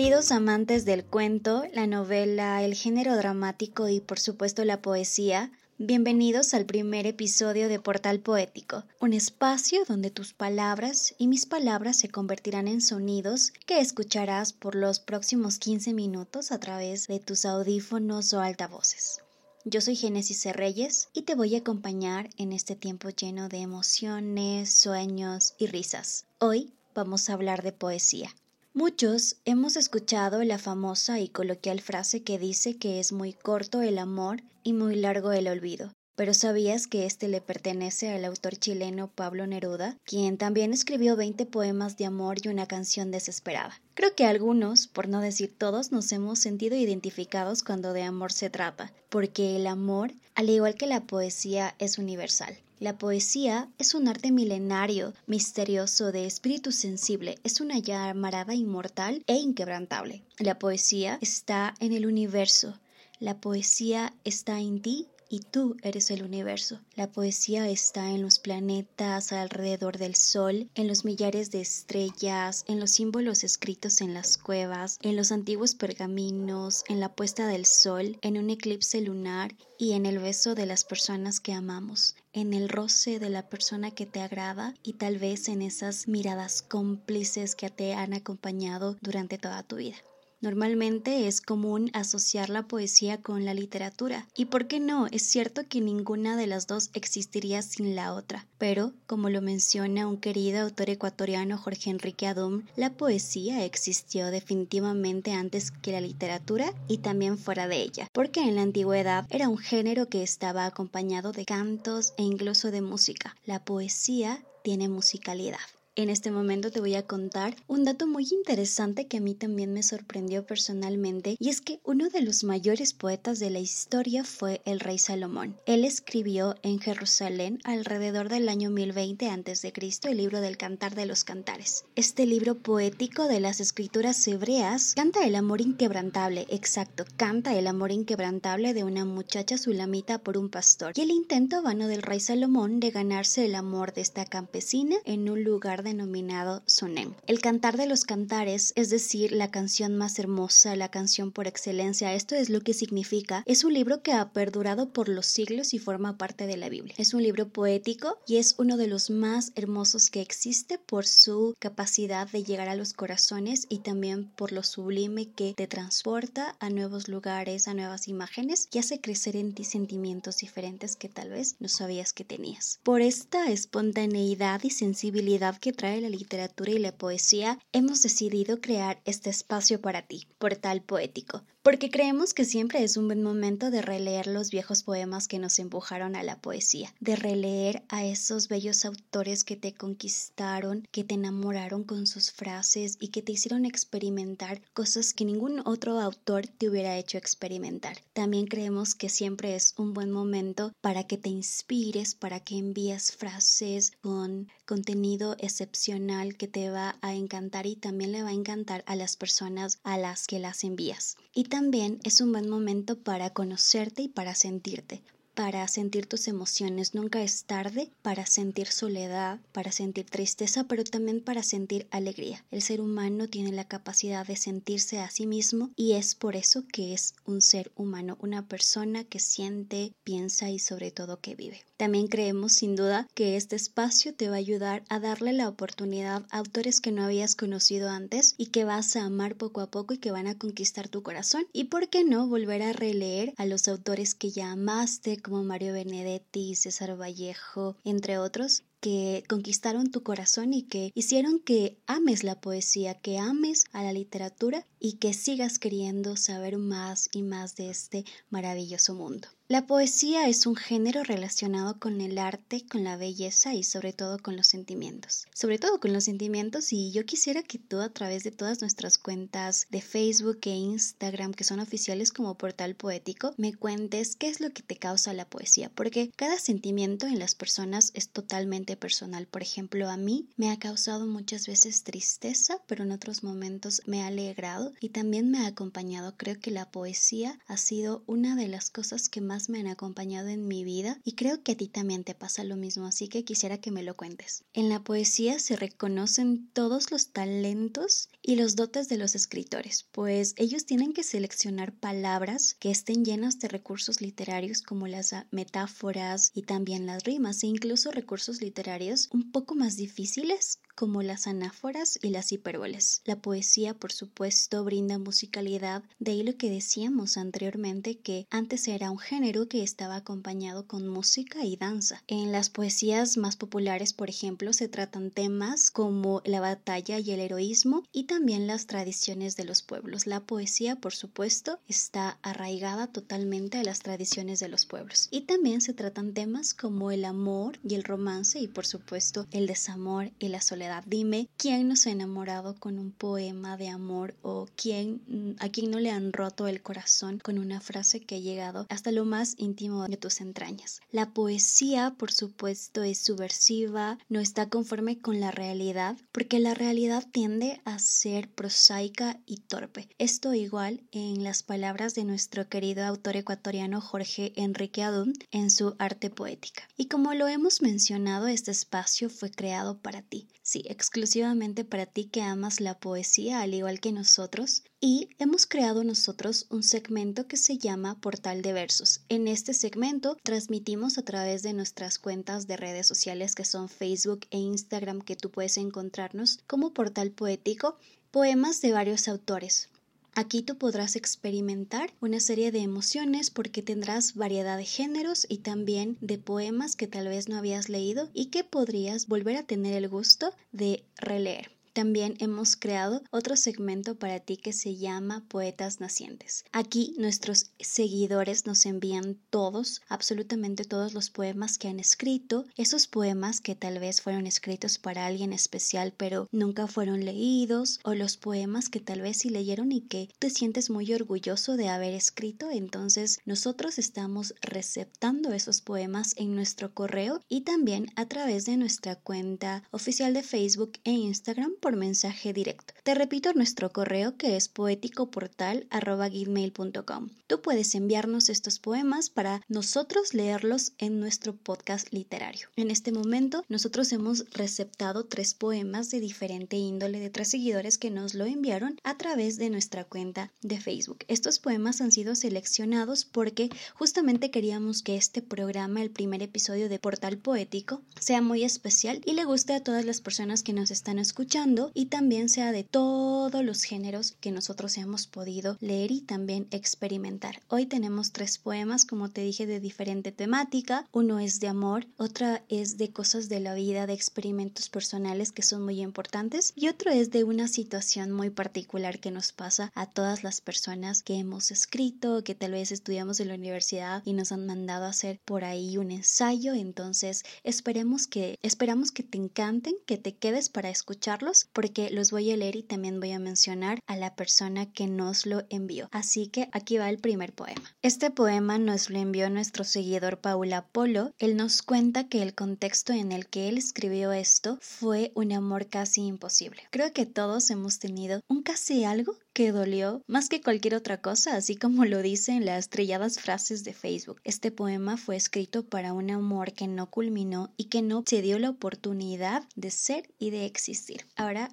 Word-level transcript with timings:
Queridos 0.00 0.32
amantes 0.32 0.86
del 0.86 1.04
cuento, 1.04 1.64
la 1.74 1.86
novela, 1.86 2.64
el 2.64 2.72
género 2.74 3.16
dramático 3.18 3.90
y 3.90 4.00
por 4.00 4.18
supuesto 4.18 4.64
la 4.64 4.80
poesía, 4.80 5.52
bienvenidos 5.76 6.54
al 6.54 6.64
primer 6.64 7.06
episodio 7.06 7.68
de 7.68 7.80
Portal 7.80 8.18
Poético, 8.18 8.84
un 8.98 9.12
espacio 9.12 9.84
donde 9.86 10.10
tus 10.10 10.32
palabras 10.32 11.14
y 11.18 11.26
mis 11.26 11.44
palabras 11.44 11.98
se 11.98 12.08
convertirán 12.08 12.66
en 12.66 12.80
sonidos 12.80 13.52
que 13.66 13.80
escucharás 13.80 14.54
por 14.54 14.74
los 14.74 15.00
próximos 15.00 15.58
15 15.58 15.92
minutos 15.92 16.50
a 16.50 16.58
través 16.58 17.06
de 17.06 17.20
tus 17.20 17.44
audífonos 17.44 18.32
o 18.32 18.40
altavoces. 18.40 19.20
Yo 19.66 19.82
soy 19.82 19.96
Génesis 19.96 20.46
Reyes 20.46 21.10
y 21.12 21.22
te 21.22 21.34
voy 21.34 21.56
a 21.56 21.58
acompañar 21.58 22.30
en 22.38 22.54
este 22.54 22.74
tiempo 22.74 23.10
lleno 23.10 23.50
de 23.50 23.58
emociones, 23.58 24.72
sueños 24.72 25.52
y 25.58 25.66
risas. 25.66 26.24
Hoy 26.38 26.72
vamos 26.94 27.28
a 27.28 27.34
hablar 27.34 27.62
de 27.62 27.72
poesía. 27.72 28.34
Muchos 28.80 29.36
hemos 29.44 29.76
escuchado 29.76 30.42
la 30.42 30.56
famosa 30.56 31.20
y 31.20 31.28
coloquial 31.28 31.82
frase 31.82 32.22
que 32.22 32.38
dice 32.38 32.78
que 32.78 32.98
es 32.98 33.12
muy 33.12 33.34
corto 33.34 33.82
el 33.82 33.98
amor 33.98 34.40
y 34.62 34.72
muy 34.72 34.96
largo 34.96 35.32
el 35.32 35.48
olvido. 35.48 35.92
Pero 36.16 36.32
¿sabías 36.32 36.86
que 36.86 37.04
este 37.04 37.28
le 37.28 37.42
pertenece 37.42 38.10
al 38.10 38.24
autor 38.24 38.56
chileno 38.56 39.10
Pablo 39.14 39.46
Neruda, 39.46 39.98
quien 40.04 40.38
también 40.38 40.72
escribió 40.72 41.14
20 41.14 41.44
poemas 41.44 41.98
de 41.98 42.06
amor 42.06 42.38
y 42.42 42.48
una 42.48 42.64
canción 42.64 43.10
desesperada? 43.10 43.78
Creo 43.92 44.14
que 44.14 44.24
algunos, 44.24 44.86
por 44.86 45.08
no 45.10 45.20
decir 45.20 45.54
todos, 45.58 45.92
nos 45.92 46.10
hemos 46.12 46.38
sentido 46.38 46.74
identificados 46.74 47.62
cuando 47.62 47.92
de 47.92 48.04
amor 48.04 48.32
se 48.32 48.48
trata, 48.48 48.94
porque 49.10 49.56
el 49.56 49.66
amor, 49.66 50.14
al 50.34 50.48
igual 50.48 50.74
que 50.74 50.86
la 50.86 51.02
poesía, 51.02 51.74
es 51.78 51.98
universal. 51.98 52.56
La 52.80 52.96
poesía 52.96 53.68
es 53.76 53.94
un 53.94 54.08
arte 54.08 54.32
milenario, 54.32 55.12
misterioso, 55.26 56.12
de 56.12 56.24
espíritu 56.24 56.72
sensible, 56.72 57.38
es 57.44 57.60
una 57.60 57.78
llamarada 57.78 58.54
inmortal 58.54 59.22
e 59.26 59.34
inquebrantable. 59.34 60.22
La 60.38 60.58
poesía 60.58 61.18
está 61.20 61.74
en 61.80 61.92
el 61.92 62.06
universo, 62.06 62.80
la 63.18 63.36
poesía 63.38 64.14
está 64.24 64.60
en 64.60 64.80
ti 64.80 65.06
y 65.30 65.40
tú 65.40 65.76
eres 65.82 66.10
el 66.10 66.24
universo. 66.24 66.80
La 66.96 67.10
poesía 67.10 67.70
está 67.70 68.10
en 68.10 68.20
los 68.20 68.40
planetas 68.40 69.32
alrededor 69.32 69.96
del 69.96 70.16
Sol, 70.16 70.68
en 70.74 70.88
los 70.88 71.04
millares 71.04 71.50
de 71.52 71.60
estrellas, 71.60 72.64
en 72.66 72.80
los 72.80 72.90
símbolos 72.90 73.44
escritos 73.44 74.00
en 74.00 74.12
las 74.12 74.36
cuevas, 74.36 74.98
en 75.02 75.16
los 75.16 75.30
antiguos 75.30 75.76
pergaminos, 75.76 76.84
en 76.88 76.98
la 77.00 77.14
puesta 77.14 77.46
del 77.46 77.64
sol, 77.64 78.18
en 78.22 78.36
un 78.36 78.50
eclipse 78.50 79.00
lunar 79.00 79.54
y 79.78 79.92
en 79.92 80.04
el 80.04 80.18
beso 80.18 80.54
de 80.54 80.66
las 80.66 80.84
personas 80.84 81.38
que 81.38 81.52
amamos, 81.52 82.16
en 82.32 82.52
el 82.52 82.68
roce 82.68 83.18
de 83.20 83.30
la 83.30 83.48
persona 83.48 83.92
que 83.92 84.06
te 84.06 84.20
agrada 84.20 84.74
y 84.82 84.94
tal 84.94 85.18
vez 85.18 85.48
en 85.48 85.62
esas 85.62 86.08
miradas 86.08 86.62
cómplices 86.62 87.54
que 87.54 87.70
te 87.70 87.94
han 87.94 88.12
acompañado 88.12 88.96
durante 89.00 89.38
toda 89.38 89.62
tu 89.62 89.76
vida. 89.76 89.96
Normalmente 90.40 91.26
es 91.26 91.42
común 91.42 91.90
asociar 91.92 92.48
la 92.48 92.66
poesía 92.66 93.20
con 93.20 93.44
la 93.44 93.52
literatura. 93.52 94.26
¿Y 94.34 94.46
por 94.46 94.66
qué 94.66 94.80
no? 94.80 95.06
Es 95.08 95.22
cierto 95.22 95.68
que 95.68 95.82
ninguna 95.82 96.36
de 96.36 96.46
las 96.46 96.66
dos 96.66 96.90
existiría 96.94 97.60
sin 97.60 97.94
la 97.94 98.14
otra. 98.14 98.46
Pero, 98.56 98.92
como 99.06 99.28
lo 99.28 99.42
menciona 99.42 100.06
un 100.06 100.16
querido 100.16 100.62
autor 100.62 100.88
ecuatoriano 100.88 101.58
Jorge 101.58 101.90
Enrique 101.90 102.26
Adum, 102.26 102.62
la 102.76 102.90
poesía 102.90 103.64
existió 103.64 104.30
definitivamente 104.30 105.32
antes 105.32 105.70
que 105.70 105.92
la 105.92 106.00
literatura 106.00 106.72
y 106.88 106.98
también 106.98 107.36
fuera 107.36 107.68
de 107.68 107.82
ella, 107.82 108.08
porque 108.12 108.40
en 108.40 108.56
la 108.56 108.62
antigüedad 108.62 109.26
era 109.28 109.48
un 109.48 109.58
género 109.58 110.08
que 110.08 110.22
estaba 110.22 110.64
acompañado 110.64 111.32
de 111.32 111.44
cantos 111.44 112.14
e 112.16 112.22
incluso 112.22 112.70
de 112.70 112.80
música. 112.80 113.36
La 113.44 113.62
poesía 113.62 114.42
tiene 114.62 114.88
musicalidad. 114.88 115.58
En 116.00 116.08
este 116.08 116.30
momento 116.30 116.70
te 116.70 116.80
voy 116.80 116.94
a 116.94 117.06
contar 117.06 117.54
un 117.68 117.84
dato 117.84 118.06
muy 118.06 118.26
interesante 118.32 119.06
que 119.06 119.18
a 119.18 119.20
mí 119.20 119.34
también 119.34 119.74
me 119.74 119.82
sorprendió 119.82 120.46
personalmente 120.46 121.36
y 121.38 121.50
es 121.50 121.60
que 121.60 121.78
uno 121.84 122.08
de 122.08 122.22
los 122.22 122.42
mayores 122.42 122.94
poetas 122.94 123.38
de 123.38 123.50
la 123.50 123.58
historia 123.58 124.24
fue 124.24 124.62
el 124.64 124.80
rey 124.80 124.96
Salomón. 124.96 125.56
Él 125.66 125.84
escribió 125.84 126.54
en 126.62 126.80
Jerusalén 126.80 127.58
alrededor 127.64 128.30
del 128.30 128.48
año 128.48 128.70
1020 128.70 129.28
a.C. 129.28 129.74
el 130.04 130.16
libro 130.16 130.40
del 130.40 130.56
Cantar 130.56 130.94
de 130.94 131.04
los 131.04 131.22
Cantares. 131.22 131.84
Este 131.96 132.24
libro 132.24 132.54
poético 132.54 133.28
de 133.28 133.40
las 133.40 133.60
escrituras 133.60 134.26
hebreas 134.26 134.94
canta 134.94 135.26
el 135.26 135.34
amor 135.34 135.60
inquebrantable, 135.60 136.46
exacto, 136.48 137.04
canta 137.18 137.58
el 137.58 137.66
amor 137.66 137.92
inquebrantable 137.92 138.72
de 138.72 138.84
una 138.84 139.04
muchacha 139.04 139.58
sulamita 139.58 140.16
por 140.16 140.38
un 140.38 140.48
pastor 140.48 140.94
y 140.96 141.02
el 141.02 141.10
intento 141.10 141.60
vano 141.60 141.88
del 141.88 142.00
rey 142.00 142.20
Salomón 142.20 142.80
de 142.80 142.90
ganarse 142.90 143.44
el 143.44 143.54
amor 143.54 143.92
de 143.92 144.00
esta 144.00 144.24
campesina 144.24 144.96
en 145.04 145.28
un 145.28 145.44
lugar 145.44 145.82
denominado 145.90 146.62
Sonem. 146.66 147.14
El 147.26 147.40
cantar 147.40 147.76
de 147.76 147.86
los 147.86 148.04
cantares, 148.04 148.72
es 148.76 148.90
decir, 148.90 149.32
la 149.32 149.50
canción 149.50 149.96
más 149.96 150.18
hermosa, 150.18 150.76
la 150.76 150.90
canción 150.90 151.32
por 151.32 151.46
excelencia, 151.46 152.14
esto 152.14 152.34
es 152.34 152.48
lo 152.48 152.60
que 152.60 152.74
significa. 152.74 153.42
Es 153.46 153.64
un 153.64 153.74
libro 153.74 154.02
que 154.02 154.12
ha 154.12 154.32
perdurado 154.32 154.92
por 154.92 155.08
los 155.08 155.26
siglos 155.26 155.74
y 155.74 155.78
forma 155.78 156.16
parte 156.16 156.46
de 156.46 156.56
la 156.56 156.68
Biblia. 156.68 156.94
Es 156.96 157.12
un 157.12 157.22
libro 157.22 157.48
poético 157.48 158.18
y 158.26 158.36
es 158.36 158.54
uno 158.58 158.76
de 158.76 158.86
los 158.86 159.10
más 159.10 159.52
hermosos 159.56 160.10
que 160.10 160.20
existe 160.20 160.78
por 160.78 161.06
su 161.06 161.54
capacidad 161.58 162.30
de 162.30 162.44
llegar 162.44 162.68
a 162.68 162.76
los 162.76 162.92
corazones 162.92 163.66
y 163.68 163.78
también 163.78 164.30
por 164.36 164.52
lo 164.52 164.62
sublime 164.62 165.30
que 165.30 165.54
te 165.54 165.66
transporta 165.66 166.56
a 166.60 166.70
nuevos 166.70 167.08
lugares, 167.08 167.66
a 167.66 167.74
nuevas 167.74 168.08
imágenes 168.08 168.68
y 168.72 168.78
hace 168.78 169.00
crecer 169.00 169.36
en 169.36 169.54
ti 169.54 169.64
sentimientos 169.64 170.38
diferentes 170.38 170.96
que 170.96 171.08
tal 171.08 171.30
vez 171.30 171.56
no 171.58 171.68
sabías 171.68 172.12
que 172.12 172.24
tenías. 172.24 172.78
Por 172.82 173.00
esta 173.00 173.50
espontaneidad 173.50 174.60
y 174.62 174.70
sensibilidad 174.70 175.56
que 175.58 175.69
trae 175.72 176.00
la 176.00 176.08
literatura 176.08 176.72
y 176.72 176.78
la 176.78 176.92
poesía, 176.92 177.58
hemos 177.72 178.02
decidido 178.02 178.60
crear 178.60 179.00
este 179.04 179.30
espacio 179.30 179.80
para 179.80 180.02
ti, 180.02 180.26
Portal 180.38 180.82
Poético, 180.82 181.44
porque 181.62 181.90
creemos 181.90 182.32
que 182.32 182.46
siempre 182.46 182.82
es 182.82 182.96
un 182.96 183.06
buen 183.06 183.22
momento 183.22 183.70
de 183.70 183.82
releer 183.82 184.26
los 184.26 184.50
viejos 184.50 184.82
poemas 184.82 185.28
que 185.28 185.38
nos 185.38 185.58
empujaron 185.58 186.16
a 186.16 186.22
la 186.22 186.40
poesía, 186.40 186.94
de 187.00 187.16
releer 187.16 187.82
a 187.90 188.04
esos 188.04 188.48
bellos 188.48 188.86
autores 188.86 189.44
que 189.44 189.56
te 189.56 189.74
conquistaron, 189.74 190.88
que 190.90 191.04
te 191.04 191.14
enamoraron 191.14 191.84
con 191.84 192.06
sus 192.06 192.32
frases 192.32 192.96
y 192.98 193.08
que 193.08 193.20
te 193.20 193.32
hicieron 193.32 193.66
experimentar 193.66 194.62
cosas 194.72 195.12
que 195.12 195.26
ningún 195.26 195.60
otro 195.66 196.00
autor 196.00 196.46
te 196.46 196.70
hubiera 196.70 196.96
hecho 196.96 197.18
experimentar. 197.18 197.98
También 198.14 198.46
creemos 198.46 198.94
que 198.94 199.10
siempre 199.10 199.54
es 199.54 199.74
un 199.76 199.92
buen 199.92 200.10
momento 200.10 200.72
para 200.80 201.04
que 201.04 201.18
te 201.18 201.28
inspires, 201.28 202.14
para 202.14 202.40
que 202.40 202.56
envíes 202.56 203.12
frases 203.12 203.92
con 204.00 204.48
contenido 204.64 205.36
excepcional 205.38 206.36
que 206.36 206.48
te 206.48 206.70
va 206.70 206.96
a 207.02 207.14
encantar 207.14 207.66
y 207.66 207.76
también 207.76 208.12
le 208.12 208.22
va 208.22 208.30
a 208.30 208.34
encantar 208.34 208.82
a 208.86 208.96
las 208.96 209.16
personas 209.16 209.78
a 209.82 209.98
las 209.98 210.26
que 210.26 210.38
las 210.38 210.64
envías. 210.64 211.16
También 211.50 212.00
es 212.04 212.20
un 212.20 212.32
buen 212.32 212.48
momento 212.48 212.96
para 212.96 213.30
conocerte 213.30 214.02
y 214.02 214.08
para 214.08 214.34
sentirte, 214.34 215.02
para 215.34 215.66
sentir 215.66 216.06
tus 216.06 216.28
emociones. 216.28 216.94
Nunca 216.94 217.22
es 217.22 217.44
tarde 217.44 217.90
para 218.02 218.24
sentir 218.24 218.68
soledad, 218.68 219.40
para 219.52 219.72
sentir 219.72 220.06
tristeza, 220.06 220.64
pero 220.64 220.84
también 220.84 221.20
para 221.20 221.42
sentir 221.42 221.88
alegría. 221.90 222.44
El 222.52 222.62
ser 222.62 222.80
humano 222.80 223.28
tiene 223.28 223.50
la 223.50 223.66
capacidad 223.66 224.24
de 224.24 224.36
sentirse 224.36 225.00
a 225.00 225.10
sí 225.10 225.26
mismo 225.26 225.70
y 225.76 225.92
es 225.92 226.14
por 226.14 226.36
eso 226.36 226.64
que 226.72 226.94
es 226.94 227.14
un 227.26 227.42
ser 227.42 227.72
humano, 227.74 228.16
una 228.20 228.46
persona 228.46 229.02
que 229.02 229.18
siente, 229.18 229.92
piensa 230.04 230.50
y 230.50 230.60
sobre 230.60 230.92
todo 230.92 231.20
que 231.20 231.34
vive. 231.34 231.64
También 231.80 232.08
creemos 232.08 232.52
sin 232.52 232.76
duda 232.76 233.08
que 233.14 233.38
este 233.38 233.56
espacio 233.56 234.12
te 234.12 234.28
va 234.28 234.34
a 234.34 234.38
ayudar 234.38 234.84
a 234.90 235.00
darle 235.00 235.32
la 235.32 235.48
oportunidad 235.48 236.26
a 236.28 236.36
autores 236.36 236.78
que 236.82 236.92
no 236.92 237.04
habías 237.04 237.34
conocido 237.34 237.88
antes 237.88 238.34
y 238.36 238.48
que 238.48 238.64
vas 238.64 238.96
a 238.96 239.04
amar 239.06 239.34
poco 239.36 239.62
a 239.62 239.70
poco 239.70 239.94
y 239.94 239.96
que 239.96 240.10
van 240.10 240.26
a 240.26 240.36
conquistar 240.36 240.90
tu 240.90 241.02
corazón. 241.02 241.46
Y 241.54 241.64
por 241.64 241.88
qué 241.88 242.04
no 242.04 242.28
volver 242.28 242.60
a 242.60 242.74
releer 242.74 243.32
a 243.38 243.46
los 243.46 243.66
autores 243.66 244.14
que 244.14 244.28
ya 244.28 244.52
amaste, 244.52 245.22
como 245.22 245.42
Mario 245.42 245.72
Benedetti, 245.72 246.54
César 246.54 247.00
Vallejo, 247.00 247.76
entre 247.82 248.18
otros, 248.18 248.62
que 248.80 249.24
conquistaron 249.26 249.90
tu 249.90 250.02
corazón 250.02 250.52
y 250.52 250.64
que 250.64 250.92
hicieron 250.94 251.38
que 251.40 251.78
ames 251.86 252.24
la 252.24 252.42
poesía, 252.42 252.92
que 252.92 253.16
ames 253.16 253.64
a 253.72 253.82
la 253.82 253.94
literatura 253.94 254.66
y 254.78 254.98
que 254.98 255.14
sigas 255.14 255.58
queriendo 255.58 256.18
saber 256.18 256.58
más 256.58 257.08
y 257.10 257.22
más 257.22 257.56
de 257.56 257.70
este 257.70 258.04
maravilloso 258.28 258.94
mundo. 258.94 259.28
La 259.50 259.66
poesía 259.66 260.28
es 260.28 260.46
un 260.46 260.54
género 260.54 261.02
relacionado 261.02 261.80
con 261.80 262.00
el 262.00 262.18
arte, 262.18 262.64
con 262.70 262.84
la 262.84 262.96
belleza 262.96 263.52
y 263.52 263.64
sobre 263.64 263.92
todo 263.92 264.16
con 264.20 264.36
los 264.36 264.46
sentimientos. 264.46 265.26
Sobre 265.34 265.58
todo 265.58 265.80
con 265.80 265.92
los 265.92 266.04
sentimientos 266.04 266.72
y 266.72 266.92
yo 266.92 267.04
quisiera 267.04 267.42
que 267.42 267.58
tú 267.58 267.80
a 267.80 267.88
través 267.88 268.22
de 268.22 268.30
todas 268.30 268.60
nuestras 268.60 268.96
cuentas 268.96 269.66
de 269.68 269.80
Facebook 269.80 270.38
e 270.42 270.50
Instagram 270.50 271.34
que 271.34 271.42
son 271.42 271.58
oficiales 271.58 272.12
como 272.12 272.38
portal 272.38 272.76
poético 272.76 273.34
me 273.38 273.52
cuentes 273.52 274.14
qué 274.14 274.28
es 274.28 274.38
lo 274.38 274.50
que 274.50 274.62
te 274.62 274.76
causa 274.76 275.14
la 275.14 275.28
poesía 275.28 275.68
porque 275.74 276.12
cada 276.14 276.38
sentimiento 276.38 277.08
en 277.08 277.18
las 277.18 277.34
personas 277.34 277.90
es 277.94 278.08
totalmente 278.08 278.76
personal. 278.76 279.26
Por 279.26 279.42
ejemplo, 279.42 279.90
a 279.90 279.96
mí 279.96 280.28
me 280.36 280.52
ha 280.52 280.60
causado 280.60 281.08
muchas 281.08 281.48
veces 281.48 281.82
tristeza 281.82 282.62
pero 282.68 282.84
en 282.84 282.92
otros 282.92 283.24
momentos 283.24 283.82
me 283.84 284.04
ha 284.04 284.06
alegrado 284.06 284.72
y 284.80 284.90
también 284.90 285.28
me 285.28 285.38
ha 285.38 285.48
acompañado. 285.48 286.14
Creo 286.16 286.38
que 286.38 286.52
la 286.52 286.70
poesía 286.70 287.40
ha 287.48 287.56
sido 287.56 288.04
una 288.06 288.36
de 288.36 288.46
las 288.46 288.70
cosas 288.70 289.08
que 289.08 289.20
más 289.20 289.39
me 289.48 289.60
han 289.60 289.68
acompañado 289.68 290.28
en 290.28 290.46
mi 290.46 290.64
vida 290.64 291.00
y 291.04 291.12
creo 291.12 291.42
que 291.42 291.52
a 291.52 291.56
ti 291.56 291.68
también 291.68 292.04
te 292.04 292.14
pasa 292.14 292.44
lo 292.44 292.56
mismo, 292.56 292.86
así 292.86 293.08
que 293.08 293.24
quisiera 293.24 293.58
que 293.58 293.70
me 293.70 293.82
lo 293.82 293.96
cuentes. 293.96 294.44
En 294.52 294.68
la 294.68 294.84
poesía 294.84 295.38
se 295.38 295.56
reconocen 295.56 296.50
todos 296.52 296.90
los 296.90 297.12
talentos 297.12 298.08
y 298.22 298.36
los 298.36 298.56
dotes 298.56 298.88
de 298.88 298.98
los 298.98 299.14
escritores, 299.14 299.86
pues 299.92 300.34
ellos 300.36 300.66
tienen 300.66 300.92
que 300.92 301.04
seleccionar 301.04 301.72
palabras 301.72 302.56
que 302.58 302.70
estén 302.70 303.04
llenas 303.04 303.38
de 303.38 303.48
recursos 303.48 304.00
literarios 304.00 304.62
como 304.62 304.86
las 304.86 305.14
metáforas 305.30 306.30
y 306.34 306.42
también 306.42 306.86
las 306.86 307.04
rimas 307.04 307.42
e 307.42 307.46
incluso 307.46 307.90
recursos 307.90 308.40
literarios 308.40 309.08
un 309.12 309.30
poco 309.32 309.54
más 309.54 309.76
difíciles 309.76 310.58
como 310.80 311.02
las 311.02 311.26
anáforas 311.26 311.98
y 312.02 312.08
las 312.08 312.32
hipérboles. 312.32 313.02
La 313.04 313.16
poesía, 313.16 313.74
por 313.74 313.92
supuesto, 313.92 314.64
brinda 314.64 314.96
musicalidad, 314.96 315.82
de 315.98 316.12
ahí 316.12 316.22
lo 316.22 316.38
que 316.38 316.48
decíamos 316.48 317.18
anteriormente 317.18 317.98
que 317.98 318.26
antes 318.30 318.66
era 318.66 318.90
un 318.90 318.98
género 318.98 319.46
que 319.46 319.62
estaba 319.62 319.96
acompañado 319.96 320.66
con 320.66 320.88
música 320.88 321.44
y 321.44 321.58
danza. 321.58 322.02
En 322.06 322.32
las 322.32 322.48
poesías 322.48 323.18
más 323.18 323.36
populares, 323.36 323.92
por 323.92 324.08
ejemplo, 324.08 324.54
se 324.54 324.68
tratan 324.68 325.10
temas 325.10 325.70
como 325.70 326.22
la 326.24 326.40
batalla 326.40 326.98
y 326.98 327.10
el 327.10 327.20
heroísmo 327.20 327.82
y 327.92 328.04
también 328.04 328.46
las 328.46 328.66
tradiciones 328.66 329.36
de 329.36 329.44
los 329.44 329.60
pueblos. 329.60 330.06
La 330.06 330.20
poesía, 330.20 330.76
por 330.76 330.94
supuesto, 330.94 331.60
está 331.68 332.18
arraigada 332.22 332.86
totalmente 332.86 333.58
a 333.58 333.64
las 333.64 333.80
tradiciones 333.80 334.40
de 334.40 334.48
los 334.48 334.64
pueblos. 334.64 335.08
Y 335.10 335.26
también 335.26 335.60
se 335.60 335.74
tratan 335.74 336.14
temas 336.14 336.54
como 336.54 336.90
el 336.90 337.04
amor 337.04 337.58
y 337.68 337.74
el 337.74 337.84
romance 337.84 338.40
y, 338.40 338.48
por 338.48 338.64
supuesto, 338.64 339.26
el 339.30 339.46
desamor 339.46 340.10
y 340.18 340.28
la 340.28 340.40
soledad 340.40 340.69
Dime 340.86 341.28
quién 341.36 341.68
no 341.68 341.76
se 341.76 341.88
ha 341.88 341.92
enamorado 341.92 342.54
con 342.54 342.78
un 342.78 342.92
poema 342.92 343.56
de 343.56 343.68
amor 343.68 344.14
o 344.22 344.46
quién 344.56 345.36
a 345.38 345.48
quién 345.48 345.70
no 345.70 345.80
le 345.80 345.90
han 345.90 346.12
roto 346.12 346.46
el 346.46 346.62
corazón 346.62 347.18
con 347.18 347.38
una 347.38 347.60
frase 347.60 348.00
que 348.00 348.16
ha 348.16 348.18
llegado 348.18 348.66
hasta 348.68 348.92
lo 348.92 349.04
más 349.04 349.34
íntimo 349.38 349.86
de 349.88 349.96
tus 349.96 350.20
entrañas. 350.20 350.80
La 350.92 351.10
poesía, 351.12 351.94
por 351.98 352.12
supuesto, 352.12 352.82
es 352.82 352.98
subversiva, 352.98 353.98
no 354.08 354.20
está 354.20 354.48
conforme 354.48 354.98
con 354.98 355.20
la 355.20 355.30
realidad, 355.30 355.96
porque 356.12 356.38
la 356.38 356.54
realidad 356.54 357.06
tiende 357.10 357.60
a 357.64 357.78
ser 357.78 358.28
prosaica 358.28 359.18
y 359.26 359.38
torpe. 359.38 359.88
Esto 359.98 360.34
igual 360.34 360.82
en 360.92 361.24
las 361.24 361.42
palabras 361.42 361.94
de 361.94 362.04
nuestro 362.04 362.48
querido 362.48 362.84
autor 362.84 363.16
ecuatoriano 363.16 363.80
Jorge 363.80 364.32
Enrique 364.36 364.82
Adún 364.82 365.14
en 365.30 365.50
su 365.50 365.74
arte 365.78 366.10
poética. 366.10 366.62
Y 366.76 366.86
como 366.86 367.14
lo 367.14 367.28
hemos 367.28 367.62
mencionado, 367.62 368.26
este 368.26 368.50
espacio 368.50 369.10
fue 369.10 369.30
creado 369.30 369.78
para 369.78 370.02
ti. 370.02 370.28
Sí, 370.42 370.59
exclusivamente 370.68 371.64
para 371.64 371.86
ti 371.86 372.04
que 372.04 372.22
amas 372.22 372.60
la 372.60 372.78
poesía 372.78 373.40
al 373.40 373.54
igual 373.54 373.80
que 373.80 373.92
nosotros. 373.92 374.62
Y 374.80 375.08
hemos 375.18 375.46
creado 375.46 375.84
nosotros 375.84 376.46
un 376.50 376.62
segmento 376.62 377.26
que 377.26 377.36
se 377.36 377.58
llama 377.58 378.00
Portal 378.00 378.42
de 378.42 378.52
Versos. 378.52 379.02
En 379.08 379.28
este 379.28 379.54
segmento 379.54 380.16
transmitimos 380.22 380.98
a 380.98 381.02
través 381.02 381.42
de 381.42 381.52
nuestras 381.52 381.98
cuentas 381.98 382.46
de 382.46 382.56
redes 382.56 382.86
sociales 382.86 383.34
que 383.34 383.44
son 383.44 383.68
Facebook 383.68 384.26
e 384.30 384.38
Instagram 384.38 385.02
que 385.02 385.16
tú 385.16 385.30
puedes 385.30 385.56
encontrarnos 385.56 386.38
como 386.46 386.72
Portal 386.72 387.10
Poético 387.10 387.76
poemas 388.10 388.60
de 388.60 388.72
varios 388.72 389.06
autores. 389.08 389.68
Aquí 390.14 390.42
tú 390.42 390.58
podrás 390.58 390.96
experimentar 390.96 391.92
una 392.00 392.20
serie 392.20 392.50
de 392.50 392.60
emociones 392.60 393.30
porque 393.30 393.62
tendrás 393.62 394.14
variedad 394.14 394.56
de 394.56 394.64
géneros 394.64 395.26
y 395.28 395.38
también 395.38 395.96
de 396.00 396.18
poemas 396.18 396.76
que 396.76 396.88
tal 396.88 397.08
vez 397.08 397.28
no 397.28 397.36
habías 397.36 397.68
leído 397.68 398.10
y 398.12 398.26
que 398.26 398.44
podrías 398.44 399.06
volver 399.06 399.36
a 399.36 399.44
tener 399.44 399.74
el 399.74 399.88
gusto 399.88 400.34
de 400.52 400.84
releer. 400.96 401.59
También 401.72 402.16
hemos 402.18 402.56
creado 402.56 403.02
otro 403.10 403.36
segmento 403.36 403.96
para 403.96 404.20
ti 404.20 404.36
que 404.36 404.52
se 404.52 404.76
llama 404.76 405.24
Poetas 405.28 405.80
Nacientes. 405.80 406.44
Aquí 406.52 406.94
nuestros 406.98 407.52
seguidores 407.58 408.46
nos 408.46 408.66
envían 408.66 409.18
todos, 409.30 409.80
absolutamente 409.88 410.64
todos 410.64 410.94
los 410.94 411.10
poemas 411.10 411.58
que 411.58 411.68
han 411.68 411.78
escrito, 411.78 412.44
esos 412.56 412.86
poemas 412.86 413.40
que 413.40 413.54
tal 413.54 413.78
vez 413.78 414.00
fueron 414.00 414.26
escritos 414.26 414.78
para 414.78 415.06
alguien 415.06 415.32
especial 415.32 415.94
pero 415.96 416.28
nunca 416.32 416.66
fueron 416.66 417.04
leídos, 417.04 417.80
o 417.84 417.94
los 417.94 418.16
poemas 418.16 418.68
que 418.68 418.80
tal 418.80 419.00
vez 419.00 419.18
sí 419.18 419.30
leyeron 419.30 419.72
y 419.72 419.82
que 419.82 420.08
te 420.18 420.30
sientes 420.30 420.70
muy 420.70 420.92
orgulloso 420.92 421.56
de 421.56 421.68
haber 421.68 421.94
escrito. 421.94 422.50
Entonces 422.50 423.18
nosotros 423.24 423.78
estamos 423.78 424.34
receptando 424.40 425.32
esos 425.32 425.60
poemas 425.60 426.14
en 426.16 426.34
nuestro 426.34 426.74
correo 426.74 427.20
y 427.28 427.42
también 427.42 427.92
a 427.96 428.06
través 428.06 428.44
de 428.46 428.56
nuestra 428.56 428.96
cuenta 428.96 429.62
oficial 429.70 430.14
de 430.14 430.22
Facebook 430.22 430.72
e 430.84 430.92
Instagram 430.92 431.52
por 431.60 431.76
mensaje 431.76 432.32
directo. 432.32 432.72
Te 432.82 432.94
repito 432.94 433.34
nuestro 433.34 433.70
correo 433.70 434.16
que 434.16 434.36
es 434.36 434.48
poéticoportal.gmail.com. 434.48 437.10
Tú 437.26 437.42
puedes 437.42 437.74
enviarnos 437.74 438.30
estos 438.30 438.58
poemas 438.58 439.10
para 439.10 439.42
nosotros 439.48 440.14
leerlos 440.14 440.72
en 440.78 440.98
nuestro 440.98 441.36
podcast 441.36 441.92
literario. 441.92 442.48
En 442.56 442.70
este 442.70 442.90
momento 442.90 443.44
nosotros 443.48 443.92
hemos 443.92 444.24
receptado 444.30 445.04
tres 445.04 445.34
poemas 445.34 445.90
de 445.90 446.00
diferente 446.00 446.56
índole 446.56 446.98
de 446.98 447.10
tres 447.10 447.28
seguidores 447.28 447.78
que 447.78 447.90
nos 447.90 448.14
lo 448.14 448.24
enviaron 448.24 448.78
a 448.82 448.96
través 448.96 449.36
de 449.36 449.50
nuestra 449.50 449.84
cuenta 449.84 450.32
de 450.40 450.58
Facebook. 450.58 451.04
Estos 451.08 451.38
poemas 451.38 451.80
han 451.80 451.92
sido 451.92 452.16
seleccionados 452.16 453.04
porque 453.04 453.50
justamente 453.74 454.30
queríamos 454.30 454.82
que 454.82 454.96
este 454.96 455.20
programa, 455.20 455.82
el 455.82 455.90
primer 455.90 456.22
episodio 456.22 456.68
de 456.68 456.78
Portal 456.78 457.18
Poético, 457.18 457.82
sea 457.98 458.22
muy 458.22 458.44
especial 458.44 459.02
y 459.04 459.12
le 459.12 459.24
guste 459.24 459.52
a 459.52 459.62
todas 459.62 459.84
las 459.84 460.00
personas 460.00 460.42
que 460.42 460.54
nos 460.54 460.70
están 460.70 460.98
escuchando 460.98 461.49
y 461.74 461.86
también 461.86 462.28
sea 462.28 462.52
de 462.52 462.62
todos 462.62 463.44
los 463.44 463.64
géneros 463.64 464.14
que 464.20 464.30
nosotros 464.30 464.78
hemos 464.78 465.08
podido 465.08 465.56
leer 465.60 465.90
y 465.90 466.00
también 466.00 466.46
experimentar. 466.52 467.42
Hoy 467.48 467.66
tenemos 467.66 468.12
tres 468.12 468.38
poemas, 468.38 468.84
como 468.84 469.08
te 469.08 469.22
dije, 469.22 469.46
de 469.46 469.58
diferente 469.58 470.12
temática. 470.12 470.86
Uno 470.92 471.18
es 471.18 471.40
de 471.40 471.48
amor, 471.48 471.88
otra 471.96 472.44
es 472.48 472.76
de 472.76 472.92
cosas 472.92 473.28
de 473.28 473.40
la 473.40 473.54
vida, 473.54 473.88
de 473.88 473.94
experimentos 473.94 474.68
personales 474.68 475.32
que 475.32 475.42
son 475.42 475.64
muy 475.64 475.80
importantes 475.80 476.52
y 476.54 476.68
otro 476.68 476.92
es 476.92 477.10
de 477.10 477.24
una 477.24 477.48
situación 477.48 478.12
muy 478.12 478.30
particular 478.30 479.00
que 479.00 479.10
nos 479.10 479.32
pasa 479.32 479.72
a 479.74 479.86
todas 479.86 480.22
las 480.22 480.40
personas 480.40 481.02
que 481.02 481.14
hemos 481.14 481.50
escrito, 481.50 482.22
que 482.22 482.36
tal 482.36 482.52
vez 482.52 482.70
estudiamos 482.70 483.18
en 483.18 483.26
la 483.26 483.34
universidad 483.34 484.02
y 484.04 484.12
nos 484.12 484.30
han 484.30 484.46
mandado 484.46 484.84
a 484.84 484.90
hacer 484.90 485.18
por 485.24 485.42
ahí 485.42 485.78
un 485.78 485.90
ensayo. 485.90 486.54
Entonces, 486.54 487.24
esperemos 487.42 488.06
que 488.06 488.38
esperamos 488.40 488.92
que 488.92 489.02
te 489.02 489.18
encanten, 489.18 489.74
que 489.84 489.98
te 489.98 490.14
quedes 490.14 490.48
para 490.48 490.70
escucharlos 490.70 491.39
porque 491.52 491.90
los 491.90 492.10
voy 492.10 492.30
a 492.30 492.36
leer 492.36 492.56
y 492.56 492.62
también 492.62 493.00
voy 493.00 493.12
a 493.12 493.18
mencionar 493.18 493.80
a 493.86 493.96
la 493.96 494.14
persona 494.14 494.66
que 494.72 494.86
nos 494.86 495.26
lo 495.26 495.44
envió. 495.50 495.88
Así 495.92 496.26
que 496.26 496.48
aquí 496.52 496.78
va 496.78 496.88
el 496.88 496.98
primer 496.98 497.32
poema. 497.32 497.74
Este 497.82 498.10
poema 498.10 498.58
nos 498.58 498.90
lo 498.90 498.98
envió 498.98 499.30
nuestro 499.30 499.64
seguidor 499.64 500.18
Paula 500.18 500.66
Polo. 500.66 501.12
Él 501.18 501.36
nos 501.36 501.62
cuenta 501.62 502.08
que 502.08 502.22
el 502.22 502.34
contexto 502.34 502.92
en 502.92 503.12
el 503.12 503.26
que 503.26 503.48
él 503.48 503.58
escribió 503.58 504.12
esto 504.12 504.58
fue 504.60 505.12
un 505.14 505.32
amor 505.32 505.68
casi 505.68 506.02
imposible. 506.02 506.62
Creo 506.70 506.92
que 506.92 507.06
todos 507.06 507.50
hemos 507.50 507.78
tenido 507.78 508.22
un 508.28 508.42
casi 508.42 508.84
algo 508.84 509.16
que 509.32 509.52
dolió 509.52 510.02
más 510.06 510.28
que 510.28 510.40
cualquier 510.40 510.74
otra 510.74 511.00
cosa, 511.00 511.36
así 511.36 511.56
como 511.56 511.84
lo 511.84 512.02
dicen 512.02 512.44
las 512.44 512.68
trilladas 512.68 513.18
frases 513.20 513.64
de 513.64 513.72
Facebook. 513.72 514.20
Este 514.24 514.50
poema 514.50 514.96
fue 514.96 515.16
escrito 515.16 515.64
para 515.64 515.92
un 515.92 516.10
amor 516.10 516.52
que 516.52 516.66
no 516.66 516.90
culminó 516.90 517.52
y 517.56 517.64
que 517.64 517.82
no 517.82 518.02
se 518.06 518.22
dio 518.22 518.38
la 518.38 518.50
oportunidad 518.50 519.44
de 519.54 519.70
ser 519.70 520.10
y 520.18 520.30
de 520.30 520.46
existir. 520.46 521.06